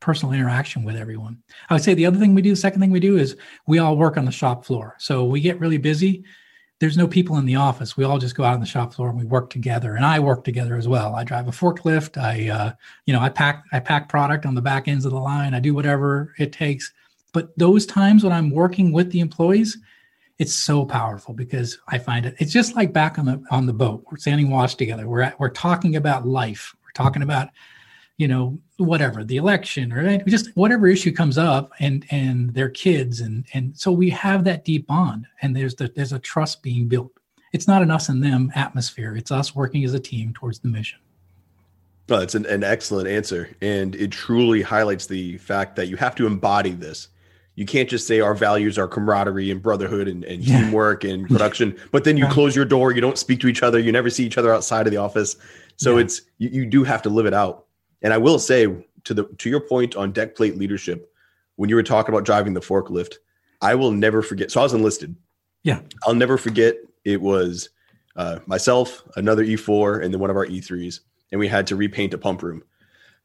[0.00, 1.42] personal interaction with everyone.
[1.70, 3.36] I would say the other thing we do, the second thing we do is
[3.66, 4.96] we all work on the shop floor.
[4.98, 6.24] So we get really busy.
[6.82, 7.96] There's no people in the office.
[7.96, 9.94] We all just go out on the shop floor and we work together.
[9.94, 11.14] And I work together as well.
[11.14, 12.20] I drive a forklift.
[12.20, 12.72] I, uh,
[13.06, 15.54] you know, I pack I pack product on the back ends of the line.
[15.54, 16.92] I do whatever it takes.
[17.32, 19.78] But those times when I'm working with the employees,
[20.40, 22.34] it's so powerful because I find it.
[22.38, 24.04] It's just like back on the on the boat.
[24.10, 25.06] We're standing watch together.
[25.06, 26.74] We're at, we're talking about life.
[26.82, 27.50] We're talking about,
[28.22, 33.18] you know, whatever the election or just whatever issue comes up, and and their kids,
[33.18, 36.86] and and so we have that deep bond, and there's the there's a trust being
[36.86, 37.10] built.
[37.52, 39.16] It's not an us and them atmosphere.
[39.16, 41.00] It's us working as a team towards the mission.
[42.08, 43.48] No, it's an, an excellent answer.
[43.60, 47.08] And it truly highlights the fact that you have to embody this.
[47.56, 50.62] You can't just say our values are camaraderie and brotherhood and, and Yeah.
[50.62, 53.78] teamwork and production, but then you close your door, you don't speak to each other,
[53.80, 55.36] you never see each other outside of the office.
[55.76, 56.04] So Yeah.
[56.04, 57.66] it's you, you do have to live it out.
[58.02, 58.66] And I will say
[59.04, 61.12] to the to your point on deck plate leadership,
[61.56, 63.14] when you were talking about driving the forklift,
[63.60, 64.50] I will never forget.
[64.50, 65.14] So I was enlisted.
[65.62, 65.80] Yeah.
[66.04, 67.68] I'll never forget it was
[68.16, 72.14] uh, myself, another E4, and then one of our E3s, and we had to repaint
[72.14, 72.62] a pump room.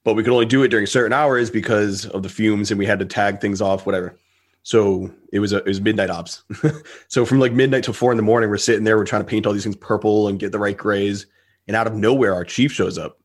[0.03, 2.85] But we could only do it during certain hours because of the fumes, and we
[2.85, 4.17] had to tag things off, whatever.
[4.63, 6.43] So it was a, it was midnight ops.
[7.07, 9.27] so from like midnight to four in the morning, we're sitting there, we're trying to
[9.27, 11.25] paint all these things purple and get the right grays.
[11.67, 13.19] And out of nowhere, our chief shows up,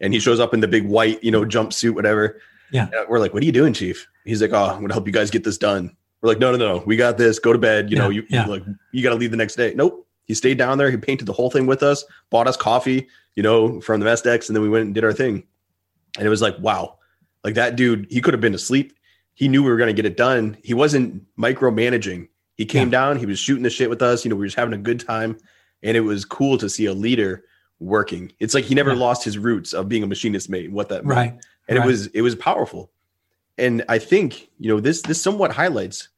[0.00, 2.40] and he shows up in the big white, you know, jumpsuit, whatever.
[2.72, 2.88] Yeah.
[2.92, 5.12] And we're like, "What are you doing, chief?" He's like, "Oh, I'm gonna help you
[5.12, 7.38] guys get this done." We're like, "No, no, no, we got this.
[7.38, 7.90] Go to bed.
[7.90, 8.46] You know, you yeah.
[8.46, 10.06] like you got to leave the next day." Nope.
[10.24, 10.90] He stayed down there.
[10.90, 14.22] He painted the whole thing with us, bought us coffee, you know, from the mess
[14.22, 15.42] decks, and then we went and did our thing.
[16.16, 16.98] And it was like, wow,
[17.42, 18.92] like that dude, he could have been asleep.
[19.34, 20.56] He knew we were going to get it done.
[20.62, 22.28] He wasn't micromanaging.
[22.54, 22.92] He came Yeah.
[22.92, 24.24] down, he was shooting the shit with us.
[24.24, 25.36] You know, we were just having a good time.
[25.82, 27.42] And it was cool to see a leader
[27.80, 28.30] working.
[28.40, 28.98] It's like he never Yeah.
[28.98, 31.16] lost his roots of being a machinist mate, and what that meant.
[31.18, 31.34] Right.
[31.68, 31.84] and Right.
[31.84, 32.90] it was it was powerful.
[33.58, 36.08] And I think you know this this somewhat highlights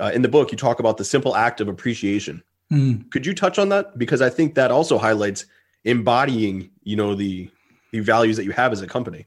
[0.00, 0.52] uh, in the book.
[0.52, 2.42] You talk about the simple act of appreciation.
[2.72, 3.96] Mm, Could you touch on that?
[3.98, 5.46] Because I think that also highlights
[5.84, 7.50] embodying you know the
[7.92, 9.26] the values that you have as a company.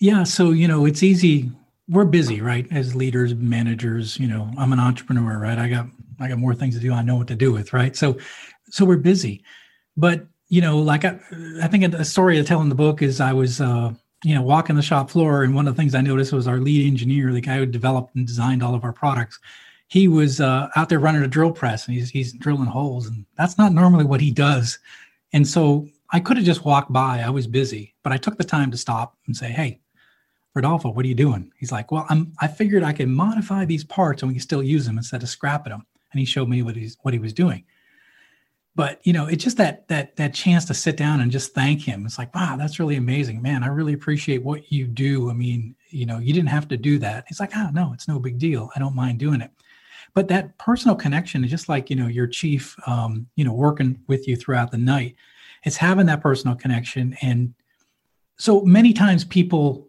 [0.00, 1.50] Yeah, so you know, it's easy.
[1.88, 2.66] We're busy, right?
[2.70, 5.58] As leaders, managers, you know, I'm an entrepreneur, right?
[5.58, 5.86] I got
[6.20, 6.92] I got more things to do.
[6.92, 7.94] I know what to do with, right?
[7.96, 8.18] So
[8.70, 9.42] so we're busy.
[9.96, 11.18] But, you know, like I,
[11.62, 13.92] I think a story I tell in the book is I was uh,
[14.24, 16.58] you know, walking the shop floor and one of the things I noticed was our
[16.58, 19.38] lead engineer, the guy who developed and designed all of our products,
[19.86, 23.24] he was uh, out there running a drill press and he's he's drilling holes and
[23.36, 24.78] that's not normally what he does.
[25.32, 27.20] And so I could have just walked by.
[27.20, 29.80] I was busy, but I took the time to stop and say, "Hey,
[30.54, 32.32] Rodolfo, what are you doing?" He's like, "Well, I'm.
[32.40, 35.28] I figured I could modify these parts and we can still use them instead of
[35.28, 37.64] scrapping them." And he showed me what he's what he was doing.
[38.78, 41.82] But you know, it's just that that that chance to sit down and just thank
[41.82, 42.06] him.
[42.06, 43.64] It's like, wow, that's really amazing, man.
[43.64, 45.30] I really appreciate what you do.
[45.30, 47.24] I mean, you know, you didn't have to do that.
[47.26, 48.70] He's like, oh no, it's no big deal.
[48.76, 49.50] I don't mind doing it.
[50.14, 53.98] But that personal connection is just like you know your chief, um, you know, working
[54.06, 55.16] with you throughout the night.
[55.64, 57.54] It's having that personal connection, and
[58.36, 59.87] so many times people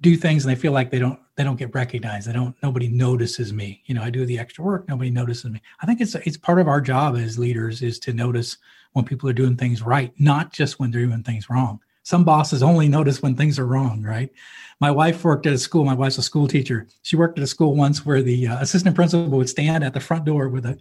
[0.00, 2.28] do things and they feel like they don't they don't get recognized.
[2.28, 3.82] They don't nobody notices me.
[3.86, 5.60] You know, I do the extra work, nobody notices me.
[5.80, 8.58] I think it's it's part of our job as leaders is to notice
[8.92, 11.80] when people are doing things right, not just when they're doing things wrong.
[12.02, 14.32] Some bosses only notice when things are wrong, right?
[14.80, 15.84] My wife worked at a school.
[15.84, 16.88] My wife's a school teacher.
[17.02, 20.00] She worked at a school once where the uh, assistant principal would stand at the
[20.00, 20.78] front door with a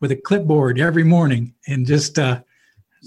[0.00, 2.40] with a clipboard every morning and just uh,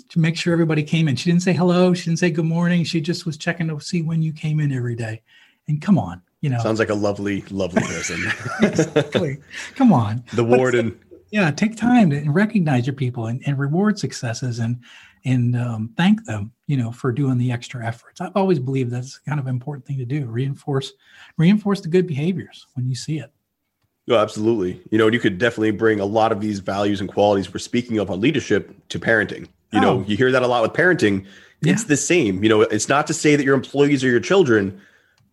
[0.10, 1.16] to make sure everybody came in.
[1.16, 1.94] She didn't say hello.
[1.94, 2.84] She didn't say good morning.
[2.84, 5.22] She just was checking to see when you came in every day.
[5.68, 8.20] And come on, you know, Sounds like a lovely, lovely person.
[8.62, 9.38] exactly.
[9.76, 10.24] come on.
[10.34, 11.00] the But- warden.
[11.34, 14.80] Yeah, take time to recognize your people and, and reward successes and
[15.24, 18.20] and um, thank them, you know, for doing the extra efforts.
[18.20, 20.26] I've always believed that's kind of an important thing to do.
[20.26, 20.92] Reinforce
[21.38, 23.32] reinforce the good behaviors when you see it.
[24.10, 24.82] Oh, absolutely.
[24.92, 27.98] You know, you could definitely bring a lot of these values and qualities we're speaking
[28.00, 29.48] of on leadership to parenting.
[29.72, 30.06] You know, Oh.
[30.06, 31.26] you hear that a lot with parenting.
[31.62, 31.88] It's Yeah.
[31.88, 32.44] the same.
[32.44, 34.82] You know, it's not to say that your employees are your children,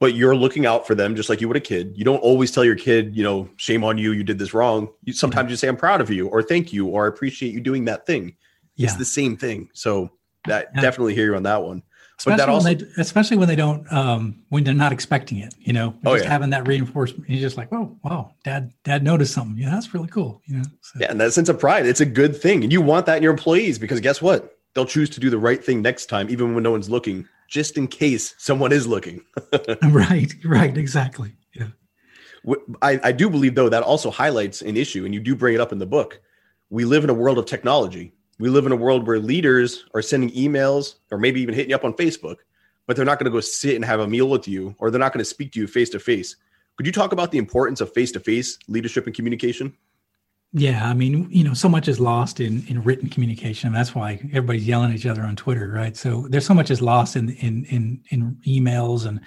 [0.01, 1.93] but you're looking out for them just like you would a kid.
[1.97, 4.89] You don't always tell your kid, you know, shame on you, you did this wrong.
[5.05, 7.61] You sometimes you say, I'm proud of you, or thank you, or I appreciate you
[7.61, 8.37] doing that thing.
[8.77, 8.85] Yeah.
[8.87, 9.69] It's the same thing.
[9.75, 10.11] So
[10.47, 10.81] that Yeah.
[10.83, 11.83] definitely hear you on that one.
[12.19, 15.39] especially but that also when they, especially when they don't um, when they're not expecting
[15.39, 16.31] it you know Oh, just yeah.
[16.31, 20.09] having that reinforcement you're just like oh wow dad dad noticed something yeah that's really
[20.09, 22.63] cool you know so, Yeah, and that sense of pride, it's a good thing.
[22.65, 24.57] And you want that in your employees because guess what?
[24.75, 27.77] They'll choose to do the right thing next time, even when no one's looking, just
[27.77, 29.25] in case someone is looking.
[29.83, 31.69] right right exactly yeah
[32.83, 35.61] I, I do believe, though, that also highlights an issue, and you do bring it
[35.61, 36.21] up in the book.
[36.71, 38.13] We live in a world of technology.
[38.39, 41.77] We live in a world where leaders are sending emails or maybe even hitting you
[41.77, 42.37] up on Facebook,
[42.87, 45.01] but they're not going to go sit and have a meal with you or they're
[45.01, 46.37] not going to speak to you face to face.
[46.77, 49.75] Could you talk about the importance of face to face leadership and communication?
[50.53, 53.73] Yeah, I mean, you know, so much is lost in in written communication.
[53.73, 55.95] That's why everybody's yelling at each other on Twitter, right?
[55.97, 59.21] So there's so much is lost in in in in emails and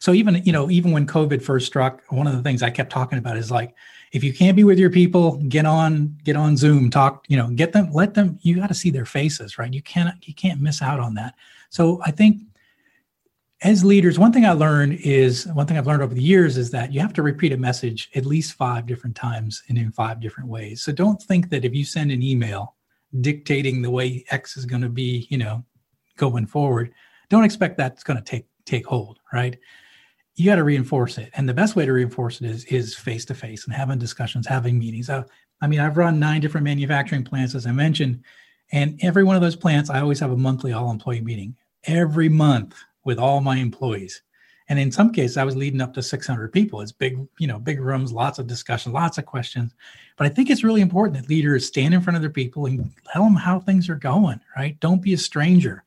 [0.00, 2.92] so even you know even when COVID first struck, one of the things I kept
[2.92, 3.74] talking about is like
[4.12, 7.48] if you can't be with your people, get on get on Zoom, talk, you know,
[7.48, 8.38] get them, let them.
[8.42, 9.72] You got to see their faces, right?
[9.72, 11.34] You can't you can't miss out on that.
[11.70, 12.42] So I think
[13.62, 16.70] as leaders, one thing I learned is one thing I've learned over the years is
[16.70, 20.20] that you have to repeat a message at least five different times and in five
[20.20, 20.82] different ways.
[20.82, 22.76] So don't think that if you send an email
[23.20, 25.64] dictating the way X is going to be, you know,
[26.16, 26.92] going forward,
[27.30, 29.58] don't expect that's going to take take hold, right?
[30.36, 33.24] You got to reinforce it, and the best way to reinforce it is is face
[33.24, 35.10] to face and having discussions, having meetings.
[35.10, 35.24] Uh,
[35.60, 38.22] I mean, I've run nine different manufacturing plants, as I mentioned,
[38.70, 42.28] and every one of those plants, I always have a monthly all employee meeting every
[42.28, 42.76] month
[43.08, 44.20] with all my employees.
[44.68, 46.82] And in some cases, I was leading up to 600 people.
[46.82, 49.72] It's big, you know, big rooms, lots of discussion, lots of questions.
[50.18, 52.92] But I think it's really important that leaders stand in front of their people and
[53.10, 54.78] tell them how things are going, right?
[54.80, 55.84] Don't be a stranger,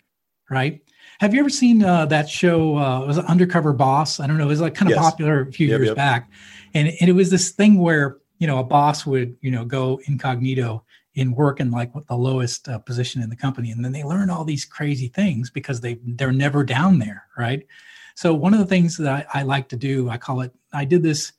[0.50, 0.82] right?
[1.20, 2.76] Have you ever seen uh, that show?
[2.76, 4.20] Uh, it was Undercover Boss.
[4.20, 4.46] I don't know.
[4.46, 5.06] It was like kind of Yes.
[5.06, 5.96] popular a few Yep, years yep.
[5.96, 6.32] back,
[6.74, 10.02] and, and it was this thing where you know a boss would you know go
[10.06, 10.84] incognito
[11.16, 14.30] and work in like the lowest uh, position in the company, and then they learn
[14.30, 17.66] all these crazy things because they they're never down there, right?
[18.16, 20.54] So one of the things that I, I like to do, I call it.
[20.74, 21.34] I did this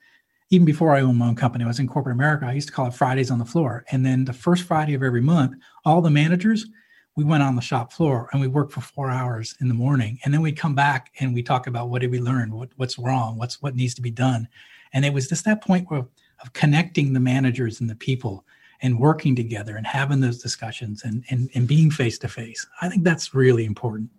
[0.50, 1.64] even before I owned my own company.
[1.64, 2.46] I was in corporate America.
[2.46, 5.02] I used to call it Fridays on the floor, and then the first Friday of
[5.02, 6.66] every month, all the managers
[7.14, 10.18] we went on the shop floor and we worked for four hours in the morning
[10.24, 12.98] and then we come back and we talk about what did we learn what, what's
[12.98, 14.48] wrong what's what needs to be done
[14.92, 16.06] and it was just that point where,
[16.40, 18.44] of connecting the managers and the people
[18.82, 22.88] and working together and having those discussions and and, and being face to face i
[22.88, 24.10] think that's really important.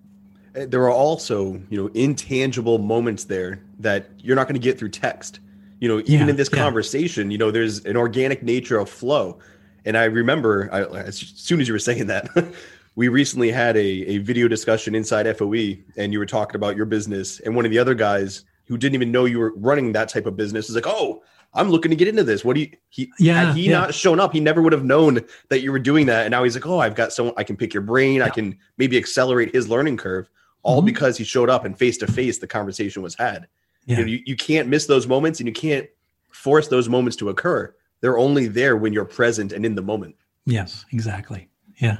[0.56, 4.78] Uh, there are also you know intangible moments there that you're not going to get
[4.78, 5.40] through text.
[5.80, 6.60] You know even Yeah, in this yeah.
[6.60, 9.40] conversation you know there's an organic nature of flow.
[9.86, 12.30] And i remember I, as soon as you were saying that
[12.96, 15.54] we recently had a, a video discussion inside foe
[15.98, 17.40] and you were talking about your business.
[17.40, 20.26] And one of the other guys who didn't even know you were running that type
[20.26, 21.24] of business is like oh
[21.56, 23.80] i'm looking to get into this what do you he Yeah, had he yeah.
[23.80, 26.44] not shown up he never would have known that you were doing that and now
[26.44, 29.54] he's like oh i've got someone i can pick your brain i can maybe accelerate
[29.54, 30.30] his learning curve
[30.64, 30.86] all Mhm.
[30.86, 33.48] because he showed up and face to face the conversation was had
[33.86, 33.98] Yeah.
[34.00, 35.88] you, know, you, you can't miss those moments and you can't
[36.32, 40.16] force those moments to occur they're only there when you're present and in the moment
[40.46, 41.48] Yes, exactly.
[41.78, 42.00] Yeah.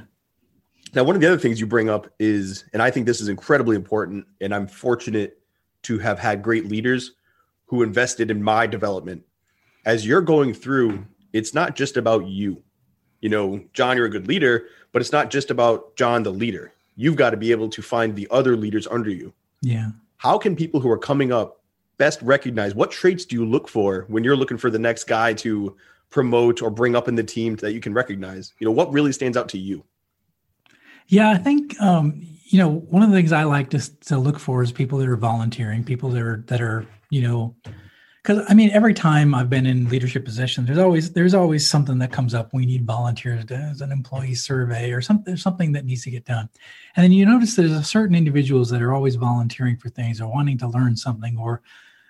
[0.94, 3.28] now one of the other things you bring up is and i think this is
[3.28, 5.38] incredibly important and i'm fortunate
[5.82, 7.12] to have had great leaders
[7.66, 9.22] who invested in my development
[9.84, 12.62] as you're going through it's not just about you.
[13.20, 16.72] You know Jon you're a good leader but it's not just about Jon the leader.
[16.96, 19.32] You've got to be able to find the other leaders under you.
[19.62, 19.90] Yeah.
[20.18, 21.62] how can people who are coming up
[21.96, 25.32] best recognize what traits do you look for when you're looking for the next guy
[25.34, 25.74] to
[26.10, 28.52] promote or bring up in the team that you can recognize?
[28.58, 29.84] You know what really stands out to you?
[31.08, 34.38] Yeah, I think um, you know one of the things I like to to look
[34.38, 37.54] for is people that are volunteering, people that are that are you know,
[38.24, 41.98] because I mean every time I've been in leadership positions, there's always there's always something
[41.98, 42.54] that comes up.
[42.54, 43.44] We need volunteers.
[43.44, 45.36] There's an employee survey or something.
[45.36, 46.48] Something that needs to get done,
[46.96, 50.32] and then you notice there's a certain individuals that are always volunteering for things or
[50.32, 51.60] wanting to learn something or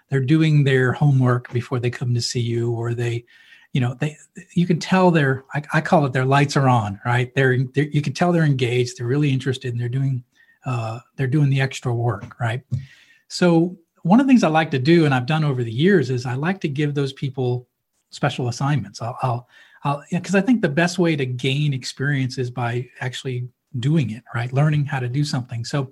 [0.09, 3.25] they're doing their homework before they come to see you or they
[3.73, 4.17] you know they
[4.55, 7.89] you can tell they're I, I call it their lights are on right they're, they're
[7.89, 10.23] you can tell they're engaged they're really interested and they're doing
[10.65, 12.63] uh, they're doing the extra work right
[13.29, 16.09] so one of the things i like to do and i've done over the years
[16.09, 17.69] is i like to give those people
[18.15, 19.03] special assignments.
[19.03, 19.49] I'll i'll
[19.83, 23.49] I'll because i think the best way to gain experience is by actually
[23.81, 24.53] doing it right?
[24.53, 25.65] Learning how to do something.
[25.65, 25.91] So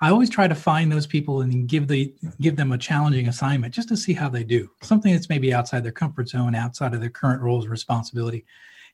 [0.00, 3.74] i always try to find those people and give the give them a challenging assignment
[3.74, 4.70] just to see how they do.
[4.82, 8.46] Something that's maybe outside their comfort zone outside of their current roles of responsibility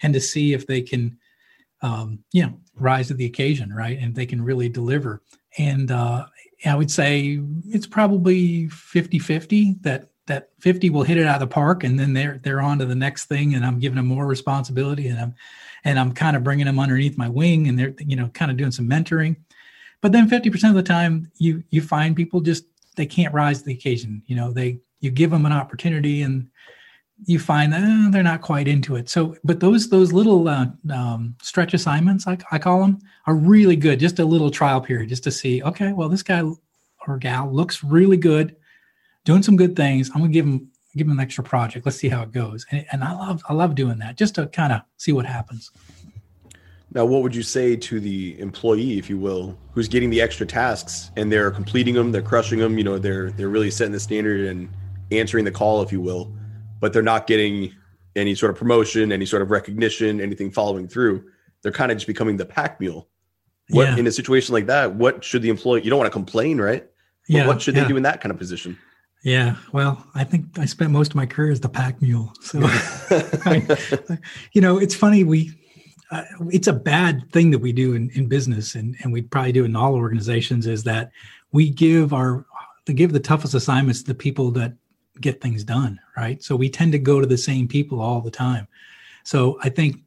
[0.03, 1.19] and to see if they can
[1.83, 3.99] um, you know rise to the occasion right?
[3.99, 5.23] And they can really deliver.
[5.59, 6.27] And uh,
[6.67, 11.53] i would say it's probably 50-50 that that 50 will hit it out of the
[11.53, 14.27] park and then they're they're on to the next thing and i'm giving them more
[14.27, 15.35] responsibility and i'm
[15.85, 18.57] and i'm kind of bringing them underneath my wing and they're you know kind of
[18.57, 19.37] doing some mentoring.
[20.03, 22.65] But then 50% of the time you you find people just
[22.97, 26.49] they can't rise to the occasion you know they you give them an opportunity and
[27.25, 29.09] you find that eh, they're not quite into it.
[29.09, 33.77] So but those those little uh, um, stretch assignments I, I call them are really
[33.77, 34.01] good.
[34.01, 36.43] Just a little trial period just to see okay well this guy
[37.07, 38.57] or gal looks really good
[39.25, 40.11] doing some good things.
[40.15, 41.87] I'm gonna give him give him an extra project.
[41.87, 42.67] Let's see how it goes.
[42.71, 45.71] And, and i love i love doing that just to kind of see what happens.
[46.93, 50.47] Now what would you say to the employee if you will who's getting the extra
[50.47, 54.01] tasks and they're completing them they're crushing them you know they're they're really setting the
[54.01, 54.69] standard and
[55.13, 56.33] answering the call if you will
[56.81, 57.73] but they're not getting
[58.17, 61.25] any sort of promotion any sort of recognition anything following through
[61.63, 63.09] they're kind of just becoming the pack mule
[63.71, 63.97] what Yeah.
[63.97, 66.83] in a situation like that what should the employee you don't want to complain right
[67.29, 67.83] but yeah what should yeah.
[67.83, 68.77] they do in that kind of position
[69.23, 72.33] Yeah, well, I think I spent most of my career as the pack mule.
[72.41, 74.19] So, I-
[74.55, 75.25] you know, it's funny.
[75.25, 75.53] We,
[76.11, 79.53] uh, it's a bad thing that we do in, in business, and and we probably
[79.53, 81.11] do in all organizations, is that
[81.53, 82.47] we give our
[82.87, 84.73] give the toughest assignments to the people that
[85.21, 86.43] get things done, right?
[86.43, 88.67] So we tend to go to the same people all the time.
[89.25, 90.03] So I think,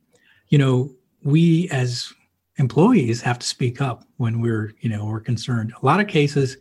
[0.50, 2.14] you know, we as
[2.58, 5.74] employees have to speak up when we're, you know, we're concerned.
[5.82, 6.58] A lot of cases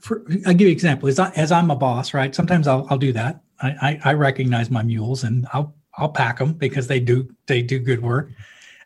[0.00, 1.08] for I'll give you an example.
[1.08, 2.34] As, I, as I'm a boss, right?
[2.34, 3.40] Sometimes I'll, I'll do that.
[3.60, 7.62] I, I, I recognize my mules and I'll I'll pack them because they do they
[7.62, 8.30] do good work.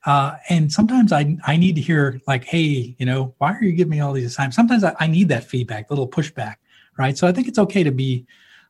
[0.04, 3.72] Uh, and sometimes I I need to hear like, hey, you know, why are you
[3.72, 4.56] giving me all these assignments?
[4.56, 6.56] Sometimes I, I need that feedback, a little pushback,
[6.98, 7.16] right?
[7.16, 8.26] So I think it's okay to be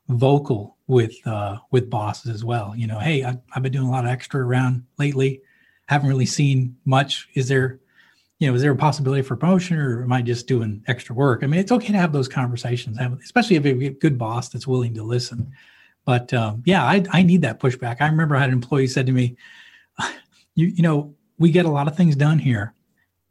[0.08, 2.74] vocal with uh, with bosses as well.
[2.76, 5.42] You know, hey, I, I've been doing a lot of extra around lately.
[5.86, 7.28] Haven't really seen much.
[7.34, 7.80] Is there
[8.38, 11.42] you know, is there a possibility for promotion or am I just doing extra work?
[11.42, 14.50] I mean, it's okay to have those conversations, especially if you have a good boss
[14.50, 15.50] that's willing to listen.
[16.04, 17.96] But um, yeah, I, I need that pushback.
[18.00, 19.36] I remember I had an employee said to me,
[20.54, 22.74] you, you know, we get a lot of things done here,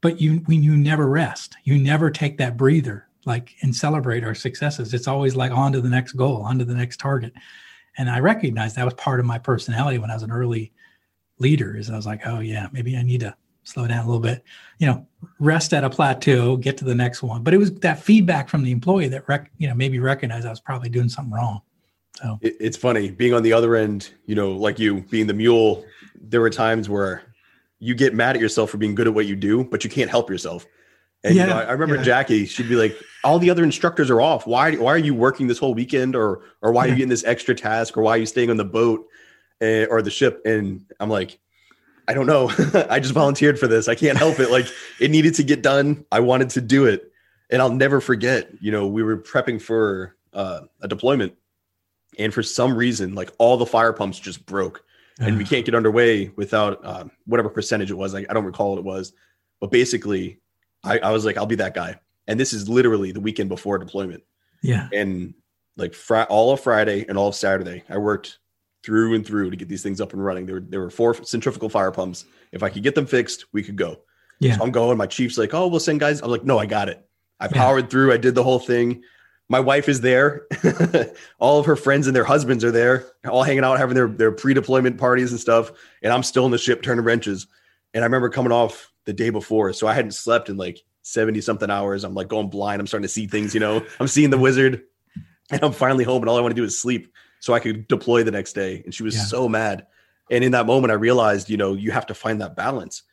[0.01, 4.35] but you, when you never rest, you never take that breather like and celebrate our
[4.35, 4.93] successes.
[4.93, 7.33] It's always like on to the next goal, on to the next target.
[7.97, 10.73] And I recognized that was part of my personality when I was an early
[11.39, 14.21] leader is I was like, oh yeah, maybe I need to slow down a little
[14.21, 14.43] bit,
[14.77, 15.07] you know,
[15.39, 17.43] rest at a plateau, get to the next one.
[17.43, 20.51] But it was that feedback from the employee that rec- you know maybe recognized I
[20.51, 21.61] was probably doing something wrong.
[22.13, 25.33] So It, it's funny being on the other end, you know, like you being the
[25.33, 25.83] mule.
[26.15, 27.23] There were times where
[27.79, 30.09] you get mad at yourself for being good at what you do, but you can't
[30.09, 30.65] help yourself.
[31.25, 32.03] And yeah, you know, I, I, remember yeah.
[32.03, 34.45] Jackie, she'd be like, all the other instructors are off.
[34.45, 37.23] Why, why are you working this whole weekend or, or why are you getting this
[37.23, 39.07] extra task or why are you staying on the boat
[39.59, 40.43] uh, or the ship?
[40.45, 41.39] And I'm like,
[42.07, 42.51] I don't know.
[42.89, 43.87] I just volunteered for this.
[43.87, 44.51] I can't help it.
[44.51, 44.67] Like
[44.99, 46.05] it needed to get done.
[46.11, 47.11] I wanted to do it.
[47.49, 51.33] And I'll never forget, you know, we were prepping for uh, a deployment
[52.19, 54.83] and for some reason, like all the fire pumps just broke
[55.19, 58.13] and we can't get underway without uh, whatever percentage it was.
[58.13, 59.13] Like, I don't recall what it was,
[59.59, 60.39] but basically
[60.85, 61.99] I, I was like, I'll be that guy.
[62.27, 64.23] And this is literally the weekend before deployment.
[64.61, 64.87] Yeah.
[64.93, 65.33] And
[65.77, 68.39] like fr- all of Friday and all of Saturday, I worked
[68.83, 70.45] through and through to get these things up and running.
[70.45, 72.25] There were, there were four centrifugal fire pumps.
[72.51, 74.01] If I could get them fixed, we could go.
[74.39, 74.57] Yeah.
[74.57, 74.97] So I'm going.
[74.97, 76.21] My chief's like, oh, we'll send guys.
[76.21, 77.05] I'm like, no, I got it.
[77.39, 77.89] I powered yeah.
[77.89, 78.13] through.
[78.13, 79.03] I did the whole thing.
[79.49, 80.47] My wife is there.
[81.39, 84.31] all of her friends and their husbands are there, all hanging out, having their, their
[84.31, 85.71] pre-deployment parties and stuff.
[86.01, 87.47] And I'm still in the ship turning wrenches.
[87.93, 89.73] And I remember coming off the day before.
[89.73, 92.03] So I hadn't slept in like 70 something hours.
[92.03, 92.79] I'm like going blind.
[92.79, 94.83] I'm starting to see things, you know, I'm seeing the wizard
[95.51, 97.87] and I'm finally home and all I want to do is sleep so I could
[97.87, 98.81] deploy the next day.
[98.83, 99.23] And she was yeah.
[99.23, 99.85] so mad.
[100.31, 103.03] And in that moment, I realized, you know, you have to find that balance.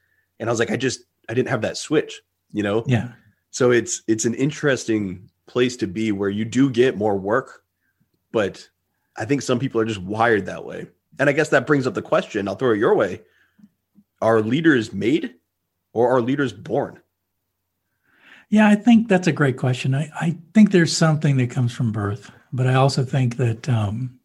[0.40, 2.82] And I was like, I just, I didn't have that switch, you know?
[2.86, 3.12] Yeah.
[3.50, 7.64] So it's, it's an interesting place to be where you do get more work,
[8.32, 8.66] but
[9.16, 10.86] I think some people are just wired that way.
[11.18, 12.48] And I guess that brings up the question.
[12.48, 13.20] I'll throw it your way.
[14.22, 15.34] Are leaders made
[15.92, 17.00] or are leaders born?
[18.50, 19.94] Yeah, I think that's a great question.
[19.94, 24.18] I, I think there's something that comes from birth, but I also think that, um,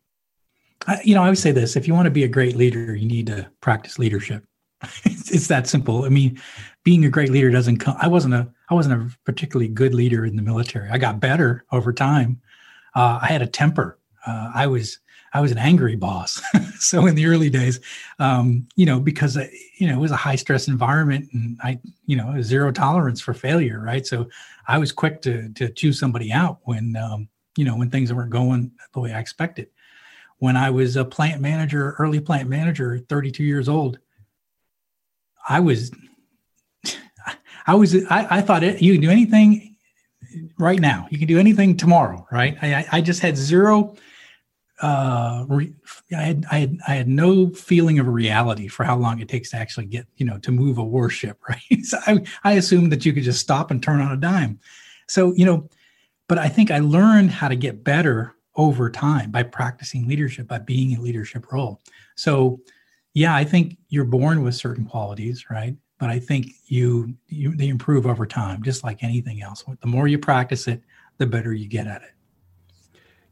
[0.85, 2.93] I, you know, I always say this if you want to be a great leader,
[2.93, 4.43] you need to practice leadership.
[5.05, 6.03] it's, it's, that simple.
[6.03, 6.39] I mean,
[6.83, 10.25] being a great leader doesn't come, I wasn't a, I wasn't a particularly good leader
[10.25, 10.89] in the military.
[10.89, 12.41] I got better over time.
[12.95, 13.97] Uh, I had a temper.
[14.25, 14.99] Uh, I was,
[15.33, 16.41] I was an angry boss.
[16.79, 17.79] so in the early days,
[18.19, 19.37] um, you know, because
[19.77, 23.33] you know it was a high stress environment, and I, you know, zero tolerance for
[23.33, 24.05] failure, right?
[24.05, 24.29] So
[24.67, 28.29] I was quick to to choose somebody out when, um, you know, when things weren't
[28.29, 29.69] going the way I expected.
[30.39, 33.97] When I was a plant manager, early plant manager, 32 years old,
[35.49, 35.91] I was,
[37.67, 39.75] I was, I, I thought it, you can do anything
[40.59, 41.07] right now.
[41.09, 42.55] You can do anything tomorrow, right?
[42.61, 43.95] I, I just had zero
[44.81, 45.73] uh, re-
[46.15, 49.51] I had I had I had no feeling of reality for how long it takes
[49.51, 51.83] to actually get you know to move a warship, right?
[51.83, 54.59] so I I assumed that you could just stop and turn on a dime.
[55.07, 55.69] So you know,
[56.27, 60.57] but I think I learned how to get better over time by practicing leadership, by
[60.59, 61.81] being in leadership role.
[62.15, 62.59] So
[63.13, 65.75] yeah, I think you're born with certain qualities, right?
[65.99, 69.63] But I think you you they improve over time, just like anything else.
[69.81, 70.83] The more you practice it,
[71.17, 72.11] the better you get at it.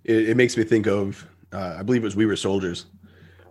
[0.04, 2.86] It, it makes me think of uh, I believe it was We Were Soldiers,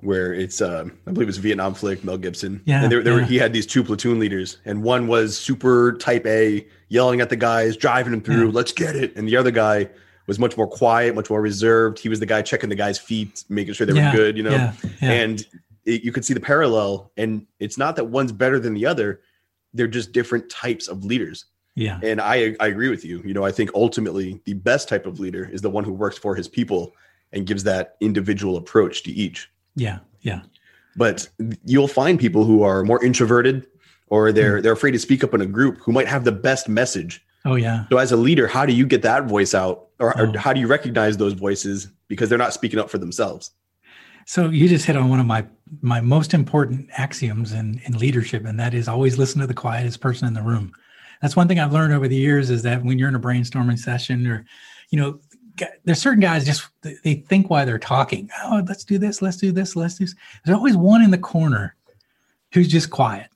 [0.00, 2.60] where it's uh, I believe it was Vietnam flick Mel Gibson.
[2.64, 3.20] Yeah, and there, there yeah.
[3.20, 7.30] Were, he had these two platoon leaders, and one was super type A, yelling at
[7.30, 9.88] the guys, driving them through, let's get it, and the other guy
[10.26, 11.98] was much more quiet, much more reserved.
[11.98, 14.42] He was the guy checking the guys' feet, making sure they yeah, were good, you
[14.42, 14.50] know.
[14.50, 14.74] Yeah.
[15.00, 15.46] And
[15.84, 19.20] it, you could see the parallel, and it's not that one's better than the other;
[19.72, 21.46] they're just different types of leaders.
[21.74, 21.98] Yeah.
[22.02, 23.20] And I I agree with you.
[23.24, 26.16] You know, I think ultimately the best type of leader is the one who works
[26.16, 26.94] for his people
[27.34, 29.50] and gives that individual approach to each.
[29.76, 30.42] Yeah, yeah.
[30.96, 31.28] But
[31.64, 33.66] you'll find people who are more introverted
[34.08, 34.62] or they're mm.
[34.62, 37.24] they're afraid to speak up in a group who might have the best message.
[37.44, 37.86] Oh yeah.
[37.90, 40.30] So as a leader, how do you get that voice out or, oh.
[40.32, 43.50] or how do you recognize those voices because they're not speaking up for themselves?
[44.26, 45.46] So you just hit on one of my
[45.80, 50.00] my most important axioms in in leadership and that is always listen to the quietest
[50.00, 50.72] person in the room.
[51.20, 53.78] That's one thing I've learned over the years is that when you're in a brainstorming
[53.78, 54.44] session or
[54.90, 55.18] you know
[55.84, 58.30] there's certain guys just they think while they're talking.
[58.44, 60.14] Oh, let's do this, let's do this, let's do this.
[60.44, 61.76] There's always one in the corner
[62.52, 63.28] who's just quiet.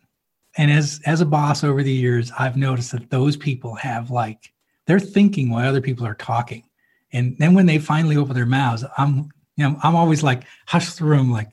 [0.57, 4.53] And as as a boss over the years, I've noticed that those people have like
[4.87, 6.64] they're thinking while other people are talking.
[7.12, 10.93] And then when they finally open their mouths, I'm you know, I'm always like hush
[10.95, 11.49] the room, like,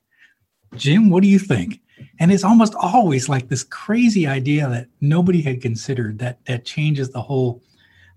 [0.75, 1.81] Jim, what do you think?
[2.19, 7.09] And it's almost always like this crazy idea that nobody had considered that that changes
[7.09, 7.61] the whole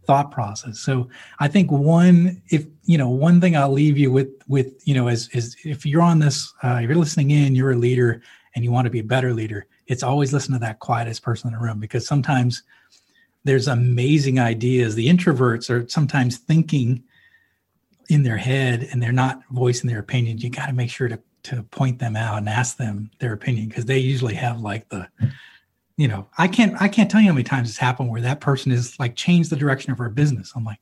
[0.09, 0.81] thought process.
[0.81, 4.95] So I think one, if you know, one thing I'll leave you with, with you
[4.95, 8.23] know, is is if you're on this, uh, if you're listening in, you're a leader,
[8.57, 9.67] and you want to be a better leader.
[9.87, 12.63] It's always listen to that quietest person in the room because sometimes
[13.45, 14.95] there's amazing ideas.
[14.95, 17.05] The introverts are sometimes thinking
[18.09, 20.43] in their head and they're not voicing their opinions.
[20.43, 23.69] You got to make sure to to point them out and ask them their opinion
[23.69, 25.07] because they usually have like the
[25.99, 28.41] you know, I can't I can't tell you how many times it's happened where that
[28.41, 30.53] person is like changed the direction of our business.
[30.55, 30.79] I'm like,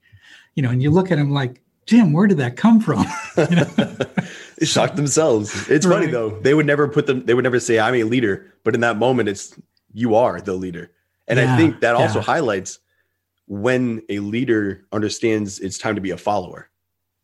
[0.54, 3.06] you know, and you look at them like, Jim, where did that come from?
[3.38, 3.64] you know?
[4.58, 5.70] they shock themselves.
[5.70, 6.00] It's right.
[6.00, 6.38] funny though.
[6.40, 7.24] They would never put them.
[7.24, 9.58] They would never say, "I'm a leader," but in that moment, it's
[9.94, 10.90] you are the leader.
[11.26, 12.78] And yeah, I think that also highlights
[13.46, 16.68] when a leader understands it's time to be a follower.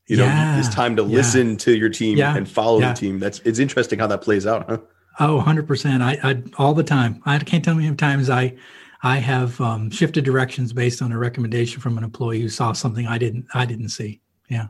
[0.07, 1.16] You know, Yeah, it's time to yeah.
[1.16, 2.95] listen to your team Yeah, and follow yeah.
[2.95, 3.18] the team.
[3.18, 4.78] That's it's interesting how that plays out, huh?
[5.20, 6.00] Oh, 100%.
[6.02, 7.22] I, I all the time.
[7.24, 8.56] I can't tell you how many times I
[9.04, 13.06] I have um, shifted directions based on a recommendation from an employee who saw something
[13.06, 14.20] I didn't I didn't see.
[14.48, 14.68] Yeah.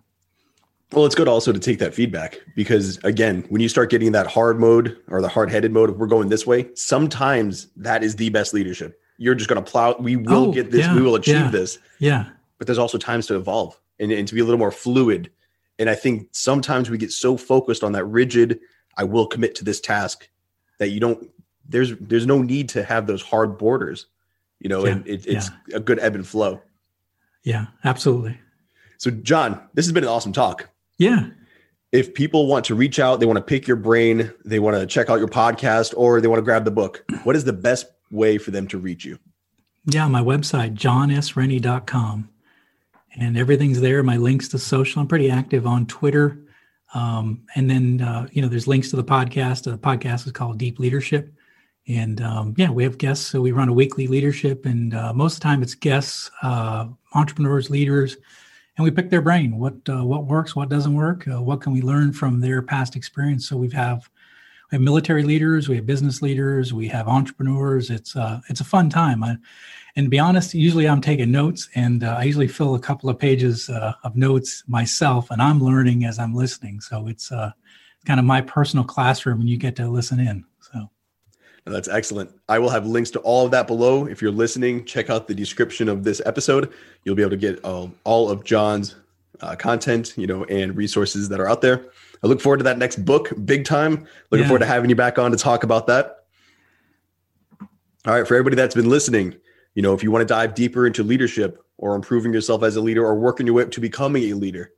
[0.92, 4.26] Well, it's good also to take that feedback because again, when you start getting that
[4.26, 6.68] hard mode or the hard-headed mode, we're going this way.
[6.74, 9.00] Sometimes that is the best leadership.
[9.16, 9.96] You're just going to plow.
[9.98, 10.80] We will Oh, get this.
[10.80, 11.50] yeah, we will achieve yeah.
[11.50, 11.78] this.
[11.98, 12.26] Yeah.
[12.58, 15.30] But there's also times to evolve and, and to be a little more fluid.
[15.78, 18.60] And I think sometimes we get so focused on that rigid.
[18.96, 20.28] I will commit to this task
[20.78, 21.30] that you don't.
[21.68, 24.06] There's there's no need to have those hard borders.
[24.60, 26.60] You know, and it, it's a good ebb and flow.
[27.42, 27.66] Yeah.
[27.84, 28.38] Absolutely.
[28.98, 30.68] So, Jon, this has been an awesome talk.
[30.98, 31.30] Yeah.
[31.90, 34.86] if people want to reach out, they want to pick your brain, they want to
[34.86, 37.86] check out your podcast, or they want to grab the book, what is the best
[38.12, 39.18] way for them to reach you?
[39.86, 40.06] Yeah.
[40.06, 42.28] My website, jonsrennie.com.
[43.18, 44.02] And everything's there.
[44.04, 45.02] My links to social.
[45.02, 46.38] I'm pretty active on Twitter.
[46.94, 49.64] Um, and then, uh, you know, there's links to the podcast.
[49.64, 51.32] The podcast is called Deep Leadership.
[51.88, 53.26] And um, yeah, we have guests.
[53.26, 56.86] So we run a weekly leadership, and uh, most of the time it's guests, uh,
[57.14, 58.16] entrepreneurs, leaders,
[58.76, 59.58] and we pick their brain.
[59.58, 62.94] What uh, what works, what doesn't work, uh, what can we learn from their past
[62.94, 63.48] experience?
[63.48, 64.08] So we have
[64.70, 67.90] we have military leaders, we have business leaders, we have entrepreneurs.
[67.90, 69.24] It's uh, it's a fun time.
[69.24, 69.36] I,
[69.96, 73.10] and to be honest, usually I'm taking notes, and uh, I usually fill a couple
[73.10, 76.80] of pages uh, of notes myself, and I'm learning as I'm listening.
[76.80, 77.52] So it's uh,
[78.06, 80.44] kind of my personal classroom, and you get to listen in.
[80.72, 80.88] So.
[81.66, 82.30] That's excellent.
[82.48, 84.06] I will have links to all of that below.
[84.06, 86.72] If you're listening, check out the description of this episode.
[87.04, 88.96] You'll be able to get um, all of Jon's
[89.40, 91.86] uh, content, you know, and resources that are out there.
[92.24, 94.06] I look forward to that next book, big time.
[94.30, 94.48] Looking Yeah.
[94.48, 96.24] forward to having you back on to talk about that.
[98.06, 99.36] All right, for everybody that's been listening,
[99.74, 102.80] you know, if you want to dive deeper into leadership or improving yourself as a
[102.80, 104.72] leader or working your way up to becoming a leader,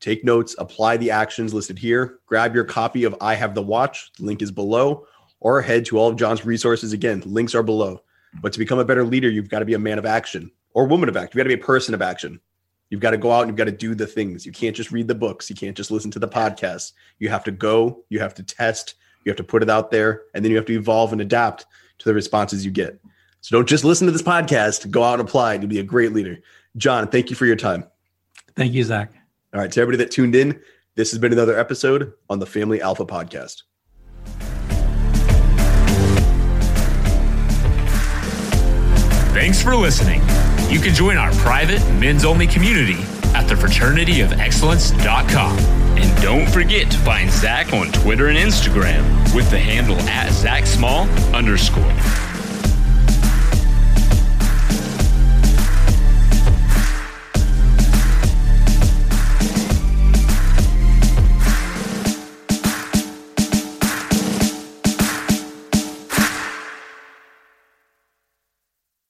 [0.00, 4.12] take notes, apply the actions listed here, grab your copy of I Have the Watch.
[4.18, 5.06] The link is below,
[5.40, 6.92] or head to all of Jon's resources.
[6.92, 8.00] Again, links are below.
[8.40, 10.86] But to become a better leader, you've got to be a man of action or
[10.86, 11.30] woman of action.
[11.32, 12.40] You've got to be a person of action.
[12.90, 14.44] You've got to go out and you've got to do the things.
[14.44, 15.48] You can't just read the books.
[15.48, 16.92] You can't just listen to the podcasts.
[17.18, 18.94] You have to go, you have to test,
[19.24, 21.66] you have to put it out there, and then you have to evolve and adapt
[21.98, 22.98] to the responses you get.
[23.44, 25.56] So don't just listen to this podcast, go out and apply.
[25.56, 26.38] You'll be a great leader.
[26.78, 27.84] Jon, thank you for your time.
[28.56, 29.12] Thank you, Zac.
[29.52, 30.58] All right, to everybody that tuned in,
[30.94, 33.64] this has been another episode on the Family Alpha Podcast.
[39.34, 40.22] Thanks for listening.
[40.70, 43.02] You can join our private men's only community
[43.34, 45.58] at thefraternityofexcellence.com.
[45.98, 50.64] And don't forget to find Zac on Twitter and Instagram with the handle at Zac
[50.64, 51.92] Small underscore.